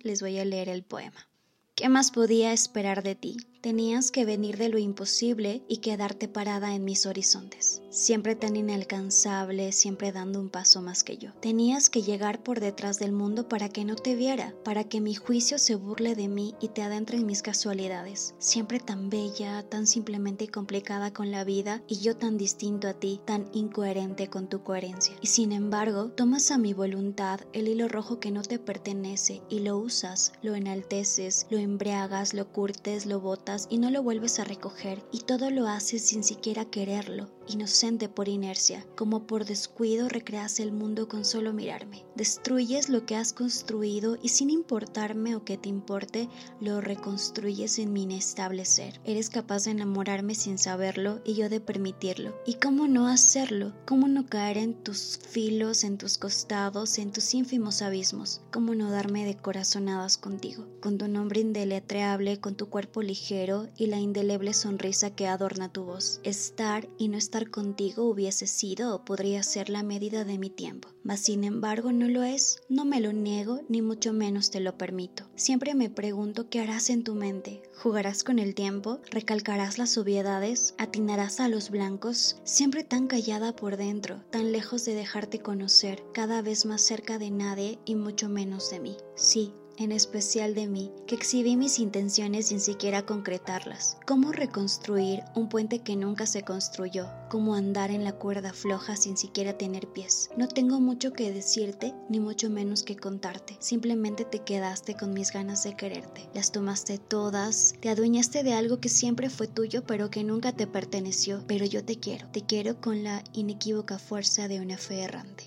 Les 0.03 0.21
voy 0.21 0.39
a 0.39 0.45
leer 0.45 0.69
el 0.69 0.83
poema. 0.83 1.29
¿Qué 1.75 1.89
más 1.89 2.11
podía 2.11 2.51
esperar 2.53 3.03
de 3.03 3.15
ti? 3.15 3.37
Tenías 3.61 4.11
que 4.11 4.23
venir 4.23 4.57
de 4.57 4.69
lo 4.69 4.77
imposible 4.77 5.63
y 5.67 5.77
quedarte 5.77 6.27
parada 6.27 6.75
en 6.75 6.85
mis 6.85 7.07
horizontes, 7.07 7.81
siempre 7.89 8.35
tan 8.35 8.55
inalcanzable, 8.55 9.71
siempre 9.71 10.11
dando 10.11 10.39
un 10.39 10.49
paso 10.49 10.83
más 10.83 11.03
que 11.03 11.17
yo. 11.17 11.33
Tenías 11.41 11.89
que 11.89 12.03
llegar 12.03 12.43
por 12.43 12.59
detrás 12.59 12.99
del 12.99 13.13
mundo 13.13 13.49
para 13.49 13.69
que 13.69 13.83
no 13.83 13.95
te 13.95 14.15
viera, 14.15 14.53
para 14.63 14.83
que 14.83 15.01
mi 15.01 15.15
juicio 15.15 15.57
se 15.57 15.73
burle 15.73 16.13
de 16.13 16.27
mí 16.27 16.53
y 16.61 16.67
te 16.67 16.83
adentre 16.83 17.17
en 17.17 17.25
mis 17.25 17.41
casualidades, 17.41 18.35
siempre 18.37 18.79
tan 18.79 19.09
bella, 19.09 19.63
tan 19.63 19.87
simplemente 19.87 20.47
complicada 20.49 21.11
con 21.11 21.31
la 21.31 21.43
vida 21.43 21.81
y 21.87 21.97
yo 21.97 22.15
tan 22.15 22.37
distinto 22.37 22.87
a 22.87 22.93
ti, 22.93 23.19
tan 23.25 23.49
incoherente 23.53 24.27
con 24.27 24.47
tu 24.47 24.61
coherencia. 24.61 25.15
Y 25.19 25.27
sin 25.27 25.51
embargo, 25.51 26.09
tomas 26.09 26.51
a 26.51 26.59
mi 26.59 26.73
voluntad 26.73 27.41
el 27.53 27.67
hilo 27.67 27.87
rojo 27.87 28.19
que 28.19 28.29
no 28.29 28.43
te 28.43 28.59
pertenece 28.59 29.41
y 29.49 29.61
lo 29.61 29.79
usas, 29.79 30.33
lo 30.43 30.53
enalteces, 30.53 31.47
lo 31.49 31.57
embriagas, 31.57 32.35
lo 32.35 32.51
curtes, 32.51 33.07
lo 33.07 33.19
botas 33.19 33.46
y 33.69 33.77
no 33.77 33.89
lo 33.91 34.03
vuelves 34.03 34.39
a 34.39 34.43
recoger 34.43 35.01
y 35.11 35.21
todo 35.21 35.49
lo 35.49 35.67
haces 35.67 36.05
sin 36.05 36.23
siquiera 36.23 36.65
quererlo, 36.65 37.29
inocente 37.47 38.09
por 38.09 38.27
inercia, 38.27 38.85
como 38.95 39.27
por 39.27 39.45
descuido 39.45 40.09
recreas 40.09 40.59
el 40.59 40.71
mundo 40.71 41.07
con 41.07 41.25
solo 41.25 41.53
mirarme. 41.53 42.05
Destruyes 42.15 42.89
lo 42.89 43.05
que 43.05 43.15
has 43.15 43.33
construido 43.33 44.17
y 44.21 44.29
sin 44.29 44.49
importarme 44.49 45.35
o 45.35 45.43
que 45.43 45.57
te 45.57 45.69
importe, 45.69 46.29
lo 46.59 46.81
reconstruyes 46.81 47.79
en 47.79 47.93
mi 47.93 48.03
inestable 48.03 48.65
ser. 48.65 48.99
Eres 49.03 49.29
capaz 49.29 49.65
de 49.65 49.71
enamorarme 49.71 50.35
sin 50.35 50.57
saberlo 50.57 51.21
y 51.25 51.35
yo 51.35 51.49
de 51.49 51.59
permitirlo. 51.59 52.35
¿Y 52.45 52.55
cómo 52.55 52.87
no 52.87 53.07
hacerlo? 53.07 53.73
¿Cómo 53.85 54.07
no 54.07 54.25
caer 54.25 54.57
en 54.57 54.73
tus 54.83 55.17
filos, 55.17 55.83
en 55.83 55.97
tus 55.97 56.17
costados, 56.17 56.97
en 56.97 57.11
tus 57.11 57.33
ínfimos 57.33 57.81
abismos? 57.81 58.41
¿Cómo 58.51 58.75
no 58.75 58.91
darme 58.91 59.25
de 59.25 59.37
corazonadas 59.37 60.17
contigo? 60.17 60.65
Con 60.81 60.97
tu 60.97 61.07
nombre 61.07 61.41
indeletreable, 61.41 62.39
con 62.39 62.55
tu 62.55 62.69
cuerpo 62.69 63.01
ligero, 63.01 63.67
y 63.77 63.87
la 63.87 63.99
indeleble 63.99 64.53
sonrisa 64.53 65.11
que 65.11 65.27
adorna 65.27 65.71
tu 65.71 65.83
voz. 65.83 66.19
Estar 66.23 66.87
y 66.97 67.09
no 67.09 67.17
contigo 67.45 68.03
hubiese 68.09 68.47
sido 68.47 68.93
o 68.95 69.05
podría 69.05 69.43
ser 69.43 69.69
la 69.69 69.83
medida 69.83 70.25
de 70.25 70.37
mi 70.37 70.49
tiempo. 70.49 70.89
Mas 71.03 71.21
sin 71.21 71.43
embargo 71.43 71.91
no 71.91 72.07
lo 72.07 72.23
es, 72.23 72.61
no 72.67 72.83
me 72.83 72.99
lo 72.99 73.13
niego 73.13 73.61
ni 73.69 73.81
mucho 73.81 74.11
menos 74.11 74.49
te 74.51 74.59
lo 74.59 74.77
permito. 74.77 75.29
Siempre 75.35 75.75
me 75.75 75.89
pregunto 75.89 76.49
qué 76.49 76.59
harás 76.59 76.89
en 76.89 77.03
tu 77.03 77.15
mente. 77.15 77.61
¿Jugarás 77.77 78.23
con 78.23 78.39
el 78.39 78.55
tiempo? 78.55 78.99
¿Recalcarás 79.11 79.77
las 79.77 79.97
obviedades? 79.97 80.73
¿Atinarás 80.77 81.39
a 81.39 81.47
los 81.47 81.69
blancos? 81.69 82.37
Siempre 82.43 82.83
tan 82.83 83.07
callada 83.07 83.55
por 83.55 83.77
dentro, 83.77 84.23
tan 84.31 84.51
lejos 84.51 84.83
de 84.85 84.95
dejarte 84.95 85.39
conocer, 85.39 86.03
cada 86.13 86.41
vez 86.41 86.65
más 86.65 86.81
cerca 86.81 87.19
de 87.19 87.31
nadie 87.31 87.79
y 87.85 87.95
mucho 87.95 88.29
menos 88.29 88.69
de 88.71 88.79
mí. 88.79 88.97
Sí, 89.15 89.53
en 89.77 89.91
especial 89.91 90.55
de 90.55 90.67
mí, 90.67 90.91
que 91.05 91.15
exhibí 91.15 91.55
mis 91.55 91.79
intenciones 91.79 92.47
sin 92.47 92.59
siquiera 92.59 93.05
concretarlas. 93.05 93.97
¿Cómo 94.05 94.31
reconstruir 94.31 95.23
un 95.35 95.49
puente 95.49 95.79
que 95.79 95.95
nunca 95.95 96.25
se 96.25 96.43
construyó? 96.43 97.07
¿Cómo 97.29 97.55
andar 97.55 97.91
en 97.91 98.03
la 98.03 98.13
cuerda 98.13 98.53
floja 98.53 98.95
sin 98.95 99.17
siquiera 99.17 99.57
tener 99.57 99.87
pies? 99.87 100.29
No 100.37 100.47
tengo 100.47 100.79
mucho 100.79 101.13
que 101.13 101.31
decirte, 101.31 101.93
ni 102.09 102.19
mucho 102.19 102.49
menos 102.49 102.83
que 102.83 102.95
contarte. 102.95 103.57
Simplemente 103.59 104.25
te 104.25 104.39
quedaste 104.39 104.95
con 104.95 105.13
mis 105.13 105.31
ganas 105.31 105.63
de 105.63 105.75
quererte. 105.75 106.29
Las 106.33 106.51
tomaste 106.51 106.97
todas, 106.97 107.75
te 107.79 107.89
adueñaste 107.89 108.43
de 108.43 108.53
algo 108.53 108.79
que 108.79 108.89
siempre 108.89 109.29
fue 109.29 109.47
tuyo 109.47 109.83
pero 109.85 110.09
que 110.09 110.23
nunca 110.23 110.51
te 110.51 110.67
perteneció. 110.67 111.43
Pero 111.47 111.65
yo 111.65 111.83
te 111.83 111.99
quiero, 111.99 112.27
te 112.29 112.41
quiero 112.41 112.81
con 112.81 113.03
la 113.03 113.23
inequívoca 113.33 113.99
fuerza 113.99 114.47
de 114.47 114.59
una 114.59 114.77
fe 114.77 115.01
errante. 115.01 115.46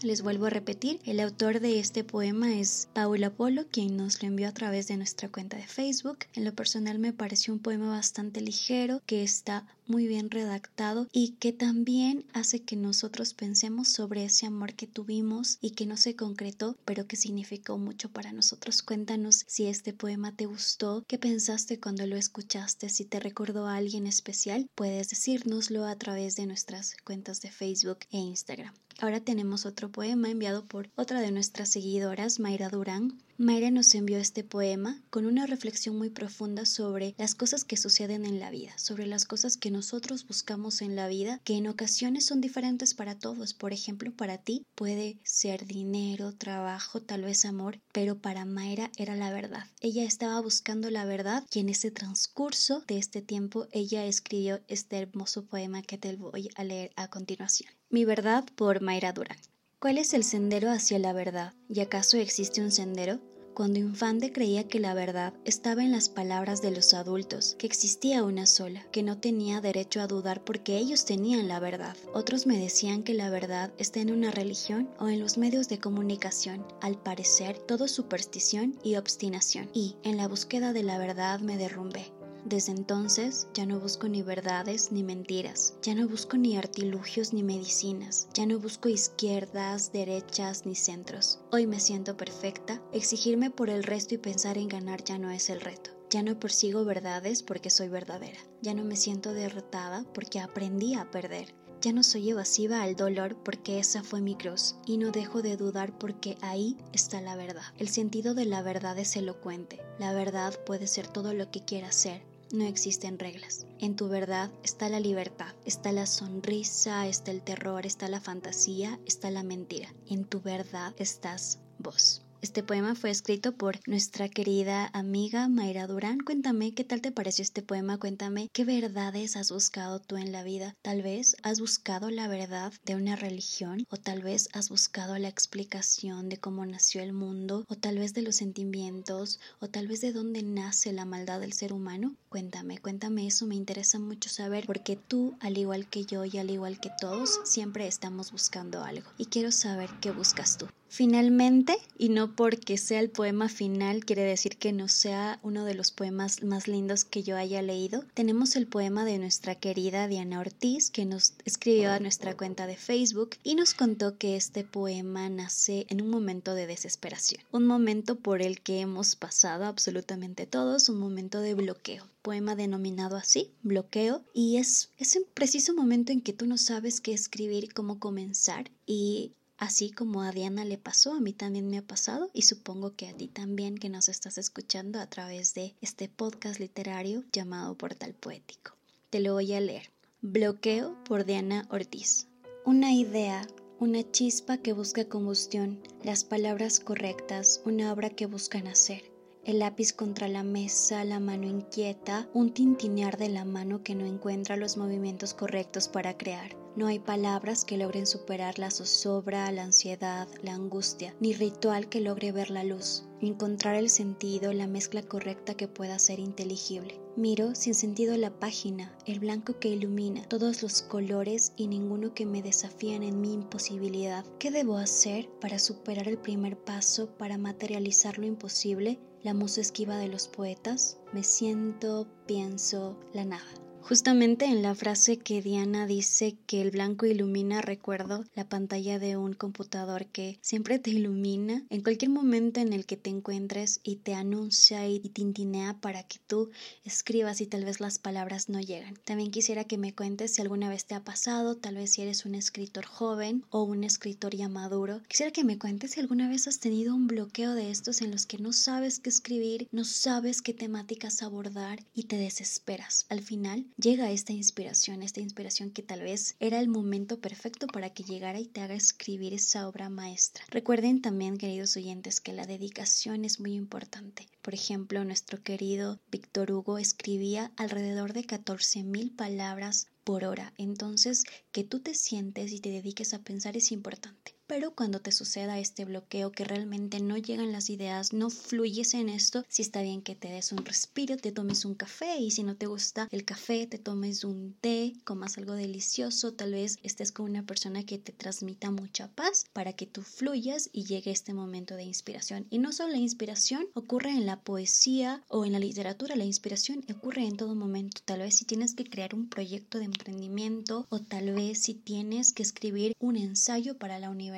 Les 0.00 0.22
vuelvo 0.22 0.46
a 0.46 0.50
repetir, 0.50 1.00
el 1.06 1.18
autor 1.18 1.58
de 1.58 1.80
este 1.80 2.04
poema 2.04 2.54
es 2.54 2.88
Paula 2.92 3.30
Polo, 3.30 3.66
quien 3.68 3.96
nos 3.96 4.22
lo 4.22 4.28
envió 4.28 4.46
a 4.46 4.52
través 4.52 4.86
de 4.86 4.96
nuestra 4.96 5.28
cuenta 5.28 5.56
de 5.56 5.66
Facebook. 5.66 6.18
En 6.34 6.44
lo 6.44 6.54
personal 6.54 7.00
me 7.00 7.12
pareció 7.12 7.52
un 7.52 7.58
poema 7.58 7.90
bastante 7.90 8.40
ligero, 8.40 9.02
que 9.06 9.24
está 9.24 9.66
muy 9.88 10.06
bien 10.06 10.30
redactado 10.30 11.08
y 11.12 11.32
que 11.32 11.52
también 11.52 12.24
hace 12.32 12.60
que 12.60 12.76
nosotros 12.76 13.34
pensemos 13.34 13.88
sobre 13.88 14.24
ese 14.24 14.46
amor 14.46 14.74
que 14.74 14.86
tuvimos 14.86 15.58
y 15.60 15.70
que 15.70 15.86
no 15.86 15.96
se 15.96 16.14
concretó, 16.14 16.76
pero 16.84 17.06
que 17.06 17.16
significó 17.16 17.78
mucho 17.78 18.10
para 18.10 18.32
nosotros. 18.32 18.82
Cuéntanos 18.82 19.44
si 19.46 19.66
este 19.66 19.92
poema 19.92 20.32
te 20.32 20.46
gustó, 20.46 21.04
qué 21.06 21.18
pensaste 21.18 21.80
cuando 21.80 22.06
lo 22.06 22.16
escuchaste, 22.16 22.88
si 22.88 23.04
te 23.04 23.20
recordó 23.20 23.66
a 23.66 23.76
alguien 23.76 24.06
especial, 24.06 24.68
puedes 24.74 25.08
decírnoslo 25.08 25.86
a 25.86 25.96
través 25.96 26.36
de 26.36 26.46
nuestras 26.46 26.94
cuentas 27.04 27.40
de 27.40 27.50
Facebook 27.50 27.98
e 28.10 28.18
Instagram. 28.18 28.74
Ahora 29.00 29.20
tenemos 29.20 29.64
otro 29.64 29.90
poema 29.90 30.28
enviado 30.28 30.64
por 30.64 30.90
otra 30.96 31.20
de 31.20 31.30
nuestras 31.30 31.68
seguidoras, 31.70 32.40
Mayra 32.40 32.68
Durán. 32.68 33.22
Mayra 33.40 33.70
nos 33.70 33.94
envió 33.94 34.18
este 34.18 34.42
poema 34.42 35.00
con 35.10 35.24
una 35.24 35.46
reflexión 35.46 35.96
muy 35.96 36.10
profunda 36.10 36.66
sobre 36.66 37.14
las 37.18 37.36
cosas 37.36 37.64
que 37.64 37.76
suceden 37.76 38.26
en 38.26 38.40
la 38.40 38.50
vida, 38.50 38.76
sobre 38.76 39.06
las 39.06 39.26
cosas 39.26 39.56
que 39.56 39.70
nosotros 39.70 40.26
buscamos 40.26 40.82
en 40.82 40.96
la 40.96 41.06
vida, 41.06 41.40
que 41.44 41.56
en 41.56 41.68
ocasiones 41.68 42.26
son 42.26 42.40
diferentes 42.40 42.94
para 42.94 43.16
todos. 43.16 43.54
Por 43.54 43.72
ejemplo, 43.72 44.10
para 44.10 44.38
ti 44.38 44.66
puede 44.74 45.20
ser 45.22 45.66
dinero, 45.66 46.32
trabajo, 46.32 47.00
tal 47.00 47.22
vez 47.22 47.44
amor, 47.44 47.78
pero 47.92 48.18
para 48.18 48.44
Mayra 48.44 48.90
era 48.96 49.14
la 49.14 49.32
verdad. 49.32 49.66
Ella 49.80 50.02
estaba 50.02 50.40
buscando 50.40 50.90
la 50.90 51.04
verdad 51.04 51.44
y 51.52 51.60
en 51.60 51.68
ese 51.68 51.92
transcurso 51.92 52.82
de 52.88 52.98
este 52.98 53.22
tiempo 53.22 53.68
ella 53.70 54.04
escribió 54.04 54.58
este 54.66 54.98
hermoso 54.98 55.44
poema 55.44 55.82
que 55.82 55.96
te 55.96 56.16
voy 56.16 56.50
a 56.56 56.64
leer 56.64 56.90
a 56.96 57.06
continuación. 57.06 57.70
Mi 57.88 58.04
verdad 58.04 58.44
por 58.56 58.80
Mayra 58.80 59.12
Durán. 59.12 59.38
¿Cuál 59.80 59.98
es 59.98 60.12
el 60.12 60.24
sendero 60.24 60.72
hacia 60.72 60.98
la 60.98 61.12
verdad? 61.12 61.54
¿Y 61.68 61.78
acaso 61.78 62.16
existe 62.16 62.60
un 62.60 62.72
sendero? 62.72 63.20
Cuando 63.54 63.78
Infante 63.78 64.32
creía 64.32 64.66
que 64.66 64.80
la 64.80 64.92
verdad 64.92 65.34
estaba 65.44 65.84
en 65.84 65.92
las 65.92 66.08
palabras 66.08 66.60
de 66.62 66.72
los 66.72 66.94
adultos, 66.94 67.54
que 67.60 67.68
existía 67.68 68.24
una 68.24 68.46
sola, 68.46 68.84
que 68.90 69.04
no 69.04 69.18
tenía 69.18 69.60
derecho 69.60 70.00
a 70.00 70.08
dudar 70.08 70.42
porque 70.42 70.76
ellos 70.76 71.04
tenían 71.04 71.46
la 71.46 71.60
verdad. 71.60 71.96
Otros 72.12 72.44
me 72.44 72.58
decían 72.58 73.04
que 73.04 73.14
la 73.14 73.30
verdad 73.30 73.72
está 73.78 74.00
en 74.00 74.10
una 74.10 74.32
religión 74.32 74.90
o 74.98 75.06
en 75.08 75.20
los 75.20 75.38
medios 75.38 75.68
de 75.68 75.78
comunicación. 75.78 76.66
Al 76.80 77.00
parecer, 77.00 77.56
todo 77.60 77.86
superstición 77.86 78.80
y 78.82 78.96
obstinación. 78.96 79.70
Y, 79.74 79.94
en 80.02 80.16
la 80.16 80.26
búsqueda 80.26 80.72
de 80.72 80.82
la 80.82 80.98
verdad, 80.98 81.38
me 81.38 81.56
derrumbé. 81.56 82.12
Desde 82.44 82.72
entonces 82.72 83.46
ya 83.54 83.66
no 83.66 83.80
busco 83.80 84.08
ni 84.08 84.22
verdades 84.22 84.92
ni 84.92 85.02
mentiras, 85.02 85.74
ya 85.82 85.94
no 85.94 86.08
busco 86.08 86.36
ni 86.36 86.56
artilugios 86.56 87.32
ni 87.32 87.42
medicinas, 87.42 88.28
ya 88.34 88.46
no 88.46 88.58
busco 88.58 88.88
izquierdas, 88.88 89.92
derechas 89.92 90.64
ni 90.64 90.74
centros. 90.74 91.40
Hoy 91.50 91.66
me 91.66 91.80
siento 91.80 92.16
perfecta, 92.16 92.80
exigirme 92.92 93.50
por 93.50 93.70
el 93.70 93.82
resto 93.82 94.14
y 94.14 94.18
pensar 94.18 94.58
en 94.58 94.68
ganar 94.68 95.04
ya 95.04 95.18
no 95.18 95.30
es 95.30 95.50
el 95.50 95.60
reto. 95.60 95.90
Ya 96.10 96.22
no 96.22 96.40
persigo 96.40 96.86
verdades 96.86 97.42
porque 97.42 97.68
soy 97.68 97.88
verdadera. 97.88 98.38
Ya 98.62 98.72
no 98.72 98.82
me 98.82 98.96
siento 98.96 99.34
derrotada 99.34 100.06
porque 100.14 100.40
aprendí 100.40 100.94
a 100.94 101.10
perder. 101.10 101.54
Ya 101.80 101.92
no 101.92 102.02
soy 102.02 102.30
evasiva 102.30 102.82
al 102.82 102.96
dolor 102.96 103.36
porque 103.44 103.78
esa 103.78 104.02
fue 104.02 104.20
mi 104.20 104.34
cruz 104.34 104.74
y 104.84 104.96
no 104.96 105.12
dejo 105.12 105.42
de 105.42 105.56
dudar 105.56 105.96
porque 105.96 106.36
ahí 106.40 106.76
está 106.92 107.20
la 107.20 107.36
verdad. 107.36 107.62
El 107.78 107.88
sentido 107.88 108.34
de 108.34 108.46
la 108.46 108.62
verdad 108.62 108.98
es 108.98 109.16
elocuente. 109.16 109.80
La 110.00 110.12
verdad 110.12 110.58
puede 110.64 110.88
ser 110.88 111.06
todo 111.06 111.34
lo 111.34 111.52
que 111.52 111.64
quiera 111.64 111.92
ser, 111.92 112.22
no 112.52 112.64
existen 112.64 113.18
reglas. 113.18 113.66
En 113.78 113.96
tu 113.96 114.08
verdad 114.08 114.50
está 114.62 114.88
la 114.88 115.00
libertad, 115.00 115.54
está 115.64 115.92
la 115.92 116.06
sonrisa, 116.06 117.06
está 117.06 117.30
el 117.30 117.42
terror, 117.42 117.86
está 117.86 118.08
la 118.08 118.20
fantasía, 118.20 118.98
está 119.06 119.30
la 119.30 119.42
mentira. 119.42 119.94
En 120.06 120.24
tu 120.24 120.40
verdad 120.40 120.94
estás 120.98 121.60
vos. 121.78 122.22
Este 122.40 122.62
poema 122.62 122.94
fue 122.94 123.10
escrito 123.10 123.50
por 123.50 123.80
nuestra 123.88 124.28
querida 124.28 124.90
amiga 124.92 125.48
Mayra 125.48 125.88
Durán. 125.88 126.20
Cuéntame 126.20 126.72
qué 126.72 126.84
tal 126.84 127.00
te 127.00 127.10
pareció 127.10 127.42
este 127.42 127.62
poema, 127.62 127.98
cuéntame 127.98 128.48
qué 128.52 128.64
verdades 128.64 129.34
has 129.34 129.50
buscado 129.50 129.98
tú 129.98 130.16
en 130.16 130.30
la 130.30 130.44
vida. 130.44 130.76
Tal 130.80 131.02
vez 131.02 131.34
has 131.42 131.58
buscado 131.58 132.10
la 132.10 132.28
verdad 132.28 132.72
de 132.84 132.94
una 132.94 133.16
religión 133.16 133.84
o 133.90 133.96
tal 133.96 134.22
vez 134.22 134.48
has 134.52 134.68
buscado 134.68 135.18
la 135.18 135.26
explicación 135.26 136.28
de 136.28 136.38
cómo 136.38 136.64
nació 136.64 137.02
el 137.02 137.12
mundo 137.12 137.64
o 137.66 137.74
tal 137.74 137.98
vez 137.98 138.14
de 138.14 138.22
los 138.22 138.36
sentimientos 138.36 139.40
o 139.58 139.66
tal 139.66 139.88
vez 139.88 140.00
de 140.00 140.12
dónde 140.12 140.44
nace 140.44 140.92
la 140.92 141.04
maldad 141.04 141.40
del 141.40 141.54
ser 141.54 141.72
humano. 141.72 142.14
Cuéntame, 142.28 142.78
cuéntame 142.78 143.26
eso, 143.26 143.46
me 143.46 143.56
interesa 143.56 143.98
mucho 143.98 144.28
saber 144.28 144.64
porque 144.64 144.94
tú, 144.94 145.36
al 145.40 145.58
igual 145.58 145.88
que 145.88 146.04
yo 146.04 146.24
y 146.24 146.38
al 146.38 146.50
igual 146.50 146.78
que 146.78 146.92
todos, 147.00 147.40
siempre 147.44 147.88
estamos 147.88 148.30
buscando 148.30 148.84
algo 148.84 149.10
y 149.18 149.26
quiero 149.26 149.50
saber 149.50 149.90
qué 150.00 150.12
buscas 150.12 150.56
tú. 150.56 150.68
Finalmente, 150.88 151.76
y 151.98 152.08
no 152.08 152.34
porque 152.34 152.78
sea 152.78 153.00
el 153.00 153.10
poema 153.10 153.48
final, 153.48 154.04
quiere 154.04 154.22
decir 154.22 154.56
que 154.56 154.72
no 154.72 154.88
sea 154.88 155.38
uno 155.42 155.64
de 155.64 155.74
los 155.74 155.92
poemas 155.92 156.42
más 156.42 156.66
lindos 156.66 157.04
que 157.04 157.22
yo 157.22 157.36
haya 157.36 157.62
leído, 157.62 158.04
tenemos 158.14 158.56
el 158.56 158.66
poema 158.66 159.04
de 159.04 159.18
nuestra 159.18 159.54
querida 159.54 160.08
Diana 160.08 160.40
Ortiz, 160.40 160.90
que 160.90 161.04
nos 161.04 161.34
escribió 161.44 161.92
a 161.92 162.00
nuestra 162.00 162.36
cuenta 162.36 162.66
de 162.66 162.76
Facebook 162.76 163.30
y 163.44 163.54
nos 163.54 163.74
contó 163.74 164.16
que 164.16 164.36
este 164.36 164.64
poema 164.64 165.28
nace 165.28 165.86
en 165.88 166.00
un 166.00 166.08
momento 166.08 166.54
de 166.54 166.66
desesperación, 166.66 167.42
un 167.52 167.66
momento 167.66 168.16
por 168.16 168.40
el 168.40 168.60
que 168.60 168.80
hemos 168.80 169.14
pasado 169.14 169.66
absolutamente 169.66 170.46
todos, 170.46 170.88
un 170.88 170.98
momento 170.98 171.40
de 171.40 171.54
bloqueo 171.54 172.06
poema 172.28 172.56
denominado 172.56 173.16
así, 173.16 173.52
bloqueo, 173.62 174.22
y 174.34 174.58
es 174.58 174.90
ese 174.98 175.22
preciso 175.32 175.72
momento 175.72 176.12
en 176.12 176.20
que 176.20 176.34
tú 176.34 176.46
no 176.46 176.58
sabes 176.58 177.00
qué 177.00 177.14
escribir, 177.14 177.72
cómo 177.72 177.98
comenzar, 177.98 178.70
y 178.84 179.32
Así 179.58 179.90
como 179.90 180.22
a 180.22 180.30
Diana 180.30 180.64
le 180.64 180.78
pasó, 180.78 181.12
a 181.12 181.20
mí 181.20 181.32
también 181.32 181.68
me 181.68 181.78
ha 181.78 181.82
pasado 181.82 182.30
y 182.32 182.42
supongo 182.42 182.94
que 182.94 183.08
a 183.08 183.12
ti 183.12 183.26
también 183.26 183.76
que 183.76 183.88
nos 183.88 184.08
estás 184.08 184.38
escuchando 184.38 185.00
a 185.00 185.08
través 185.08 185.52
de 185.54 185.74
este 185.80 186.08
podcast 186.08 186.60
literario 186.60 187.24
llamado 187.32 187.74
Portal 187.76 188.14
Poético. 188.14 188.76
Te 189.10 189.18
lo 189.18 189.32
voy 189.32 189.52
a 189.54 189.60
leer. 189.60 189.90
Bloqueo 190.20 190.96
por 191.02 191.24
Diana 191.24 191.66
Ortiz. 191.70 192.28
Una 192.64 192.92
idea, 192.94 193.48
una 193.80 194.08
chispa 194.08 194.58
que 194.58 194.72
busca 194.72 195.08
combustión, 195.08 195.80
las 196.04 196.22
palabras 196.22 196.78
correctas, 196.78 197.60
una 197.64 197.92
obra 197.92 198.10
que 198.10 198.26
busca 198.26 198.62
nacer. 198.62 199.10
El 199.44 199.58
lápiz 199.58 199.92
contra 199.92 200.28
la 200.28 200.44
mesa, 200.44 201.02
la 201.02 201.18
mano 201.18 201.48
inquieta, 201.48 202.28
un 202.32 202.54
tintinear 202.54 203.16
de 203.16 203.28
la 203.28 203.44
mano 203.44 203.82
que 203.82 203.96
no 203.96 204.06
encuentra 204.06 204.56
los 204.56 204.76
movimientos 204.76 205.34
correctos 205.34 205.88
para 205.88 206.16
crear 206.16 206.54
no 206.78 206.86
hay 206.86 207.00
palabras 207.00 207.64
que 207.64 207.76
logren 207.76 208.06
superar 208.06 208.60
la 208.60 208.70
zozobra, 208.70 209.50
la 209.50 209.64
ansiedad, 209.64 210.28
la 210.44 210.54
angustia, 210.54 211.12
ni 211.18 211.32
ritual 211.32 211.88
que 211.88 212.00
logre 212.00 212.30
ver 212.30 212.50
la 212.50 212.62
luz, 212.62 213.02
encontrar 213.20 213.74
el 213.74 213.90
sentido, 213.90 214.52
la 214.52 214.68
mezcla 214.68 215.02
correcta 215.02 215.54
que 215.54 215.66
pueda 215.66 215.98
ser 215.98 216.20
inteligible. 216.20 217.00
Miro 217.16 217.56
sin 217.56 217.74
sentido 217.74 218.16
la 218.16 218.30
página, 218.30 218.96
el 219.06 219.18
blanco 219.18 219.58
que 219.58 219.70
ilumina, 219.70 220.22
todos 220.28 220.62
los 220.62 220.82
colores 220.82 221.52
y 221.56 221.66
ninguno 221.66 222.14
que 222.14 222.26
me 222.26 222.42
desafían 222.42 223.02
en 223.02 223.20
mi 223.20 223.32
imposibilidad. 223.32 224.24
¿Qué 224.38 224.52
debo 224.52 224.76
hacer 224.76 225.28
para 225.40 225.58
superar 225.58 226.06
el 226.06 226.18
primer 226.18 226.56
paso, 226.56 227.08
para 227.18 227.38
materializar 227.38 228.18
lo 228.18 228.26
imposible? 228.26 229.00
La 229.24 229.34
musa 229.34 229.62
esquiva 229.62 229.96
de 229.96 230.06
los 230.06 230.28
poetas. 230.28 230.98
Me 231.12 231.24
siento, 231.24 232.06
pienso, 232.26 232.96
la 233.12 233.24
nada. 233.24 233.67
Justamente 233.80 234.44
en 234.44 234.60
la 234.60 234.74
frase 234.74 235.18
que 235.18 235.40
Diana 235.40 235.86
dice 235.86 236.36
que 236.46 236.60
el 236.60 236.70
blanco 236.70 237.06
ilumina, 237.06 237.62
recuerdo 237.62 238.22
la 238.34 238.46
pantalla 238.46 238.98
de 238.98 239.16
un 239.16 239.32
computador 239.32 240.04
que 240.04 240.38
siempre 240.42 240.78
te 240.78 240.90
ilumina 240.90 241.64
en 241.70 241.82
cualquier 241.82 242.10
momento 242.10 242.60
en 242.60 242.74
el 242.74 242.84
que 242.84 242.98
te 242.98 243.08
encuentres 243.08 243.80
y 243.82 243.96
te 243.96 244.12
anuncia 244.12 244.86
y 244.86 245.00
tintinea 245.00 245.80
para 245.80 246.02
que 246.02 246.18
tú 246.26 246.50
escribas 246.84 247.40
y 247.40 247.46
tal 247.46 247.64
vez 247.64 247.80
las 247.80 247.98
palabras 247.98 248.50
no 248.50 248.60
llegan. 248.60 248.94
También 249.04 249.30
quisiera 249.30 249.64
que 249.64 249.78
me 249.78 249.94
cuentes 249.94 250.34
si 250.34 250.42
alguna 250.42 250.68
vez 250.68 250.84
te 250.84 250.94
ha 250.94 251.02
pasado, 251.02 251.56
tal 251.56 251.76
vez 251.76 251.92
si 251.92 252.02
eres 252.02 252.26
un 252.26 252.34
escritor 252.34 252.84
joven 252.84 253.42
o 253.48 253.62
un 253.62 253.84
escritor 253.84 254.36
ya 254.36 254.50
maduro. 254.50 255.00
Quisiera 255.08 255.32
que 255.32 255.44
me 255.44 255.58
cuentes 255.58 255.92
si 255.92 256.00
alguna 256.00 256.28
vez 256.28 256.46
has 256.46 256.60
tenido 256.60 256.94
un 256.94 257.06
bloqueo 257.06 257.54
de 257.54 257.70
estos 257.70 258.02
en 258.02 258.10
los 258.10 258.26
que 258.26 258.36
no 258.36 258.52
sabes 258.52 258.98
qué 258.98 259.08
escribir, 259.08 259.66
no 259.72 259.86
sabes 259.86 260.42
qué 260.42 260.52
temáticas 260.52 261.22
abordar 261.22 261.86
y 261.94 262.04
te 262.04 262.18
desesperas. 262.18 263.06
Al 263.08 263.22
final, 263.22 263.64
llega 263.76 264.10
esta 264.10 264.32
inspiración, 264.32 265.02
esta 265.02 265.20
inspiración 265.20 265.70
que 265.70 265.82
tal 265.82 266.00
vez 266.00 266.36
era 266.40 266.60
el 266.60 266.68
momento 266.68 267.20
perfecto 267.20 267.66
para 267.66 267.90
que 267.90 268.04
llegara 268.04 268.40
y 268.40 268.46
te 268.46 268.60
haga 268.60 268.74
escribir 268.74 269.34
esa 269.34 269.68
obra 269.68 269.88
maestra. 269.90 270.44
Recuerden 270.50 271.02
también, 271.02 271.36
queridos 271.36 271.76
oyentes, 271.76 272.20
que 272.20 272.32
la 272.32 272.46
dedicación 272.46 273.24
es 273.24 273.40
muy 273.40 273.54
importante. 273.54 274.28
Por 274.42 274.54
ejemplo, 274.54 275.04
nuestro 275.04 275.42
querido 275.42 276.00
Víctor 276.10 276.52
Hugo 276.52 276.78
escribía 276.78 277.52
alrededor 277.56 278.12
de 278.12 278.24
14.000 278.24 279.14
palabras 279.14 279.88
por 280.04 280.24
hora. 280.24 280.54
Entonces, 280.56 281.24
que 281.52 281.64
tú 281.64 281.80
te 281.80 281.94
sientes 281.94 282.52
y 282.52 282.60
te 282.60 282.70
dediques 282.70 283.12
a 283.12 283.18
pensar 283.18 283.56
es 283.56 283.72
importante. 283.72 284.37
Pero 284.48 284.74
cuando 284.74 285.00
te 285.00 285.12
suceda 285.12 285.58
este 285.58 285.84
bloqueo 285.84 286.32
que 286.32 286.42
realmente 286.42 287.00
no 287.00 287.18
llegan 287.18 287.52
las 287.52 287.68
ideas, 287.68 288.14
no 288.14 288.30
fluyes 288.30 288.94
en 288.94 289.10
esto, 289.10 289.44
si 289.46 289.60
está 289.60 289.82
bien 289.82 290.00
que 290.00 290.14
te 290.14 290.28
des 290.28 290.52
un 290.52 290.64
respiro, 290.64 291.18
te 291.18 291.32
tomes 291.32 291.66
un 291.66 291.74
café 291.74 292.16
y 292.18 292.30
si 292.30 292.44
no 292.44 292.56
te 292.56 292.64
gusta 292.64 293.08
el 293.10 293.26
café, 293.26 293.66
te 293.66 293.76
tomes 293.76 294.24
un 294.24 294.56
té, 294.58 294.94
comas 295.04 295.36
algo 295.36 295.52
delicioso, 295.52 296.32
tal 296.32 296.52
vez 296.52 296.78
estés 296.82 297.12
con 297.12 297.28
una 297.28 297.44
persona 297.44 297.84
que 297.84 297.98
te 297.98 298.12
transmita 298.12 298.70
mucha 298.70 299.08
paz 299.08 299.44
para 299.52 299.74
que 299.74 299.84
tú 299.84 300.00
fluyas 300.00 300.70
y 300.72 300.84
llegue 300.84 301.10
este 301.10 301.34
momento 301.34 301.74
de 301.74 301.84
inspiración. 301.84 302.46
Y 302.48 302.56
no 302.56 302.72
solo 302.72 302.92
la 302.92 302.98
inspiración 302.98 303.66
ocurre 303.74 304.12
en 304.12 304.24
la 304.24 304.40
poesía 304.40 305.22
o 305.28 305.44
en 305.44 305.52
la 305.52 305.58
literatura, 305.58 306.16
la 306.16 306.24
inspiración 306.24 306.86
ocurre 306.90 307.26
en 307.26 307.36
todo 307.36 307.54
momento. 307.54 308.00
Tal 308.02 308.20
vez 308.20 308.36
si 308.36 308.46
tienes 308.46 308.74
que 308.74 308.84
crear 308.84 309.14
un 309.14 309.28
proyecto 309.28 309.76
de 309.76 309.84
emprendimiento 309.84 310.86
o 310.88 311.00
tal 311.00 311.34
vez 311.34 311.60
si 311.60 311.74
tienes 311.74 312.32
que 312.32 312.42
escribir 312.42 312.94
un 312.98 313.16
ensayo 313.16 313.76
para 313.76 313.98
la 313.98 314.08
universidad 314.08 314.37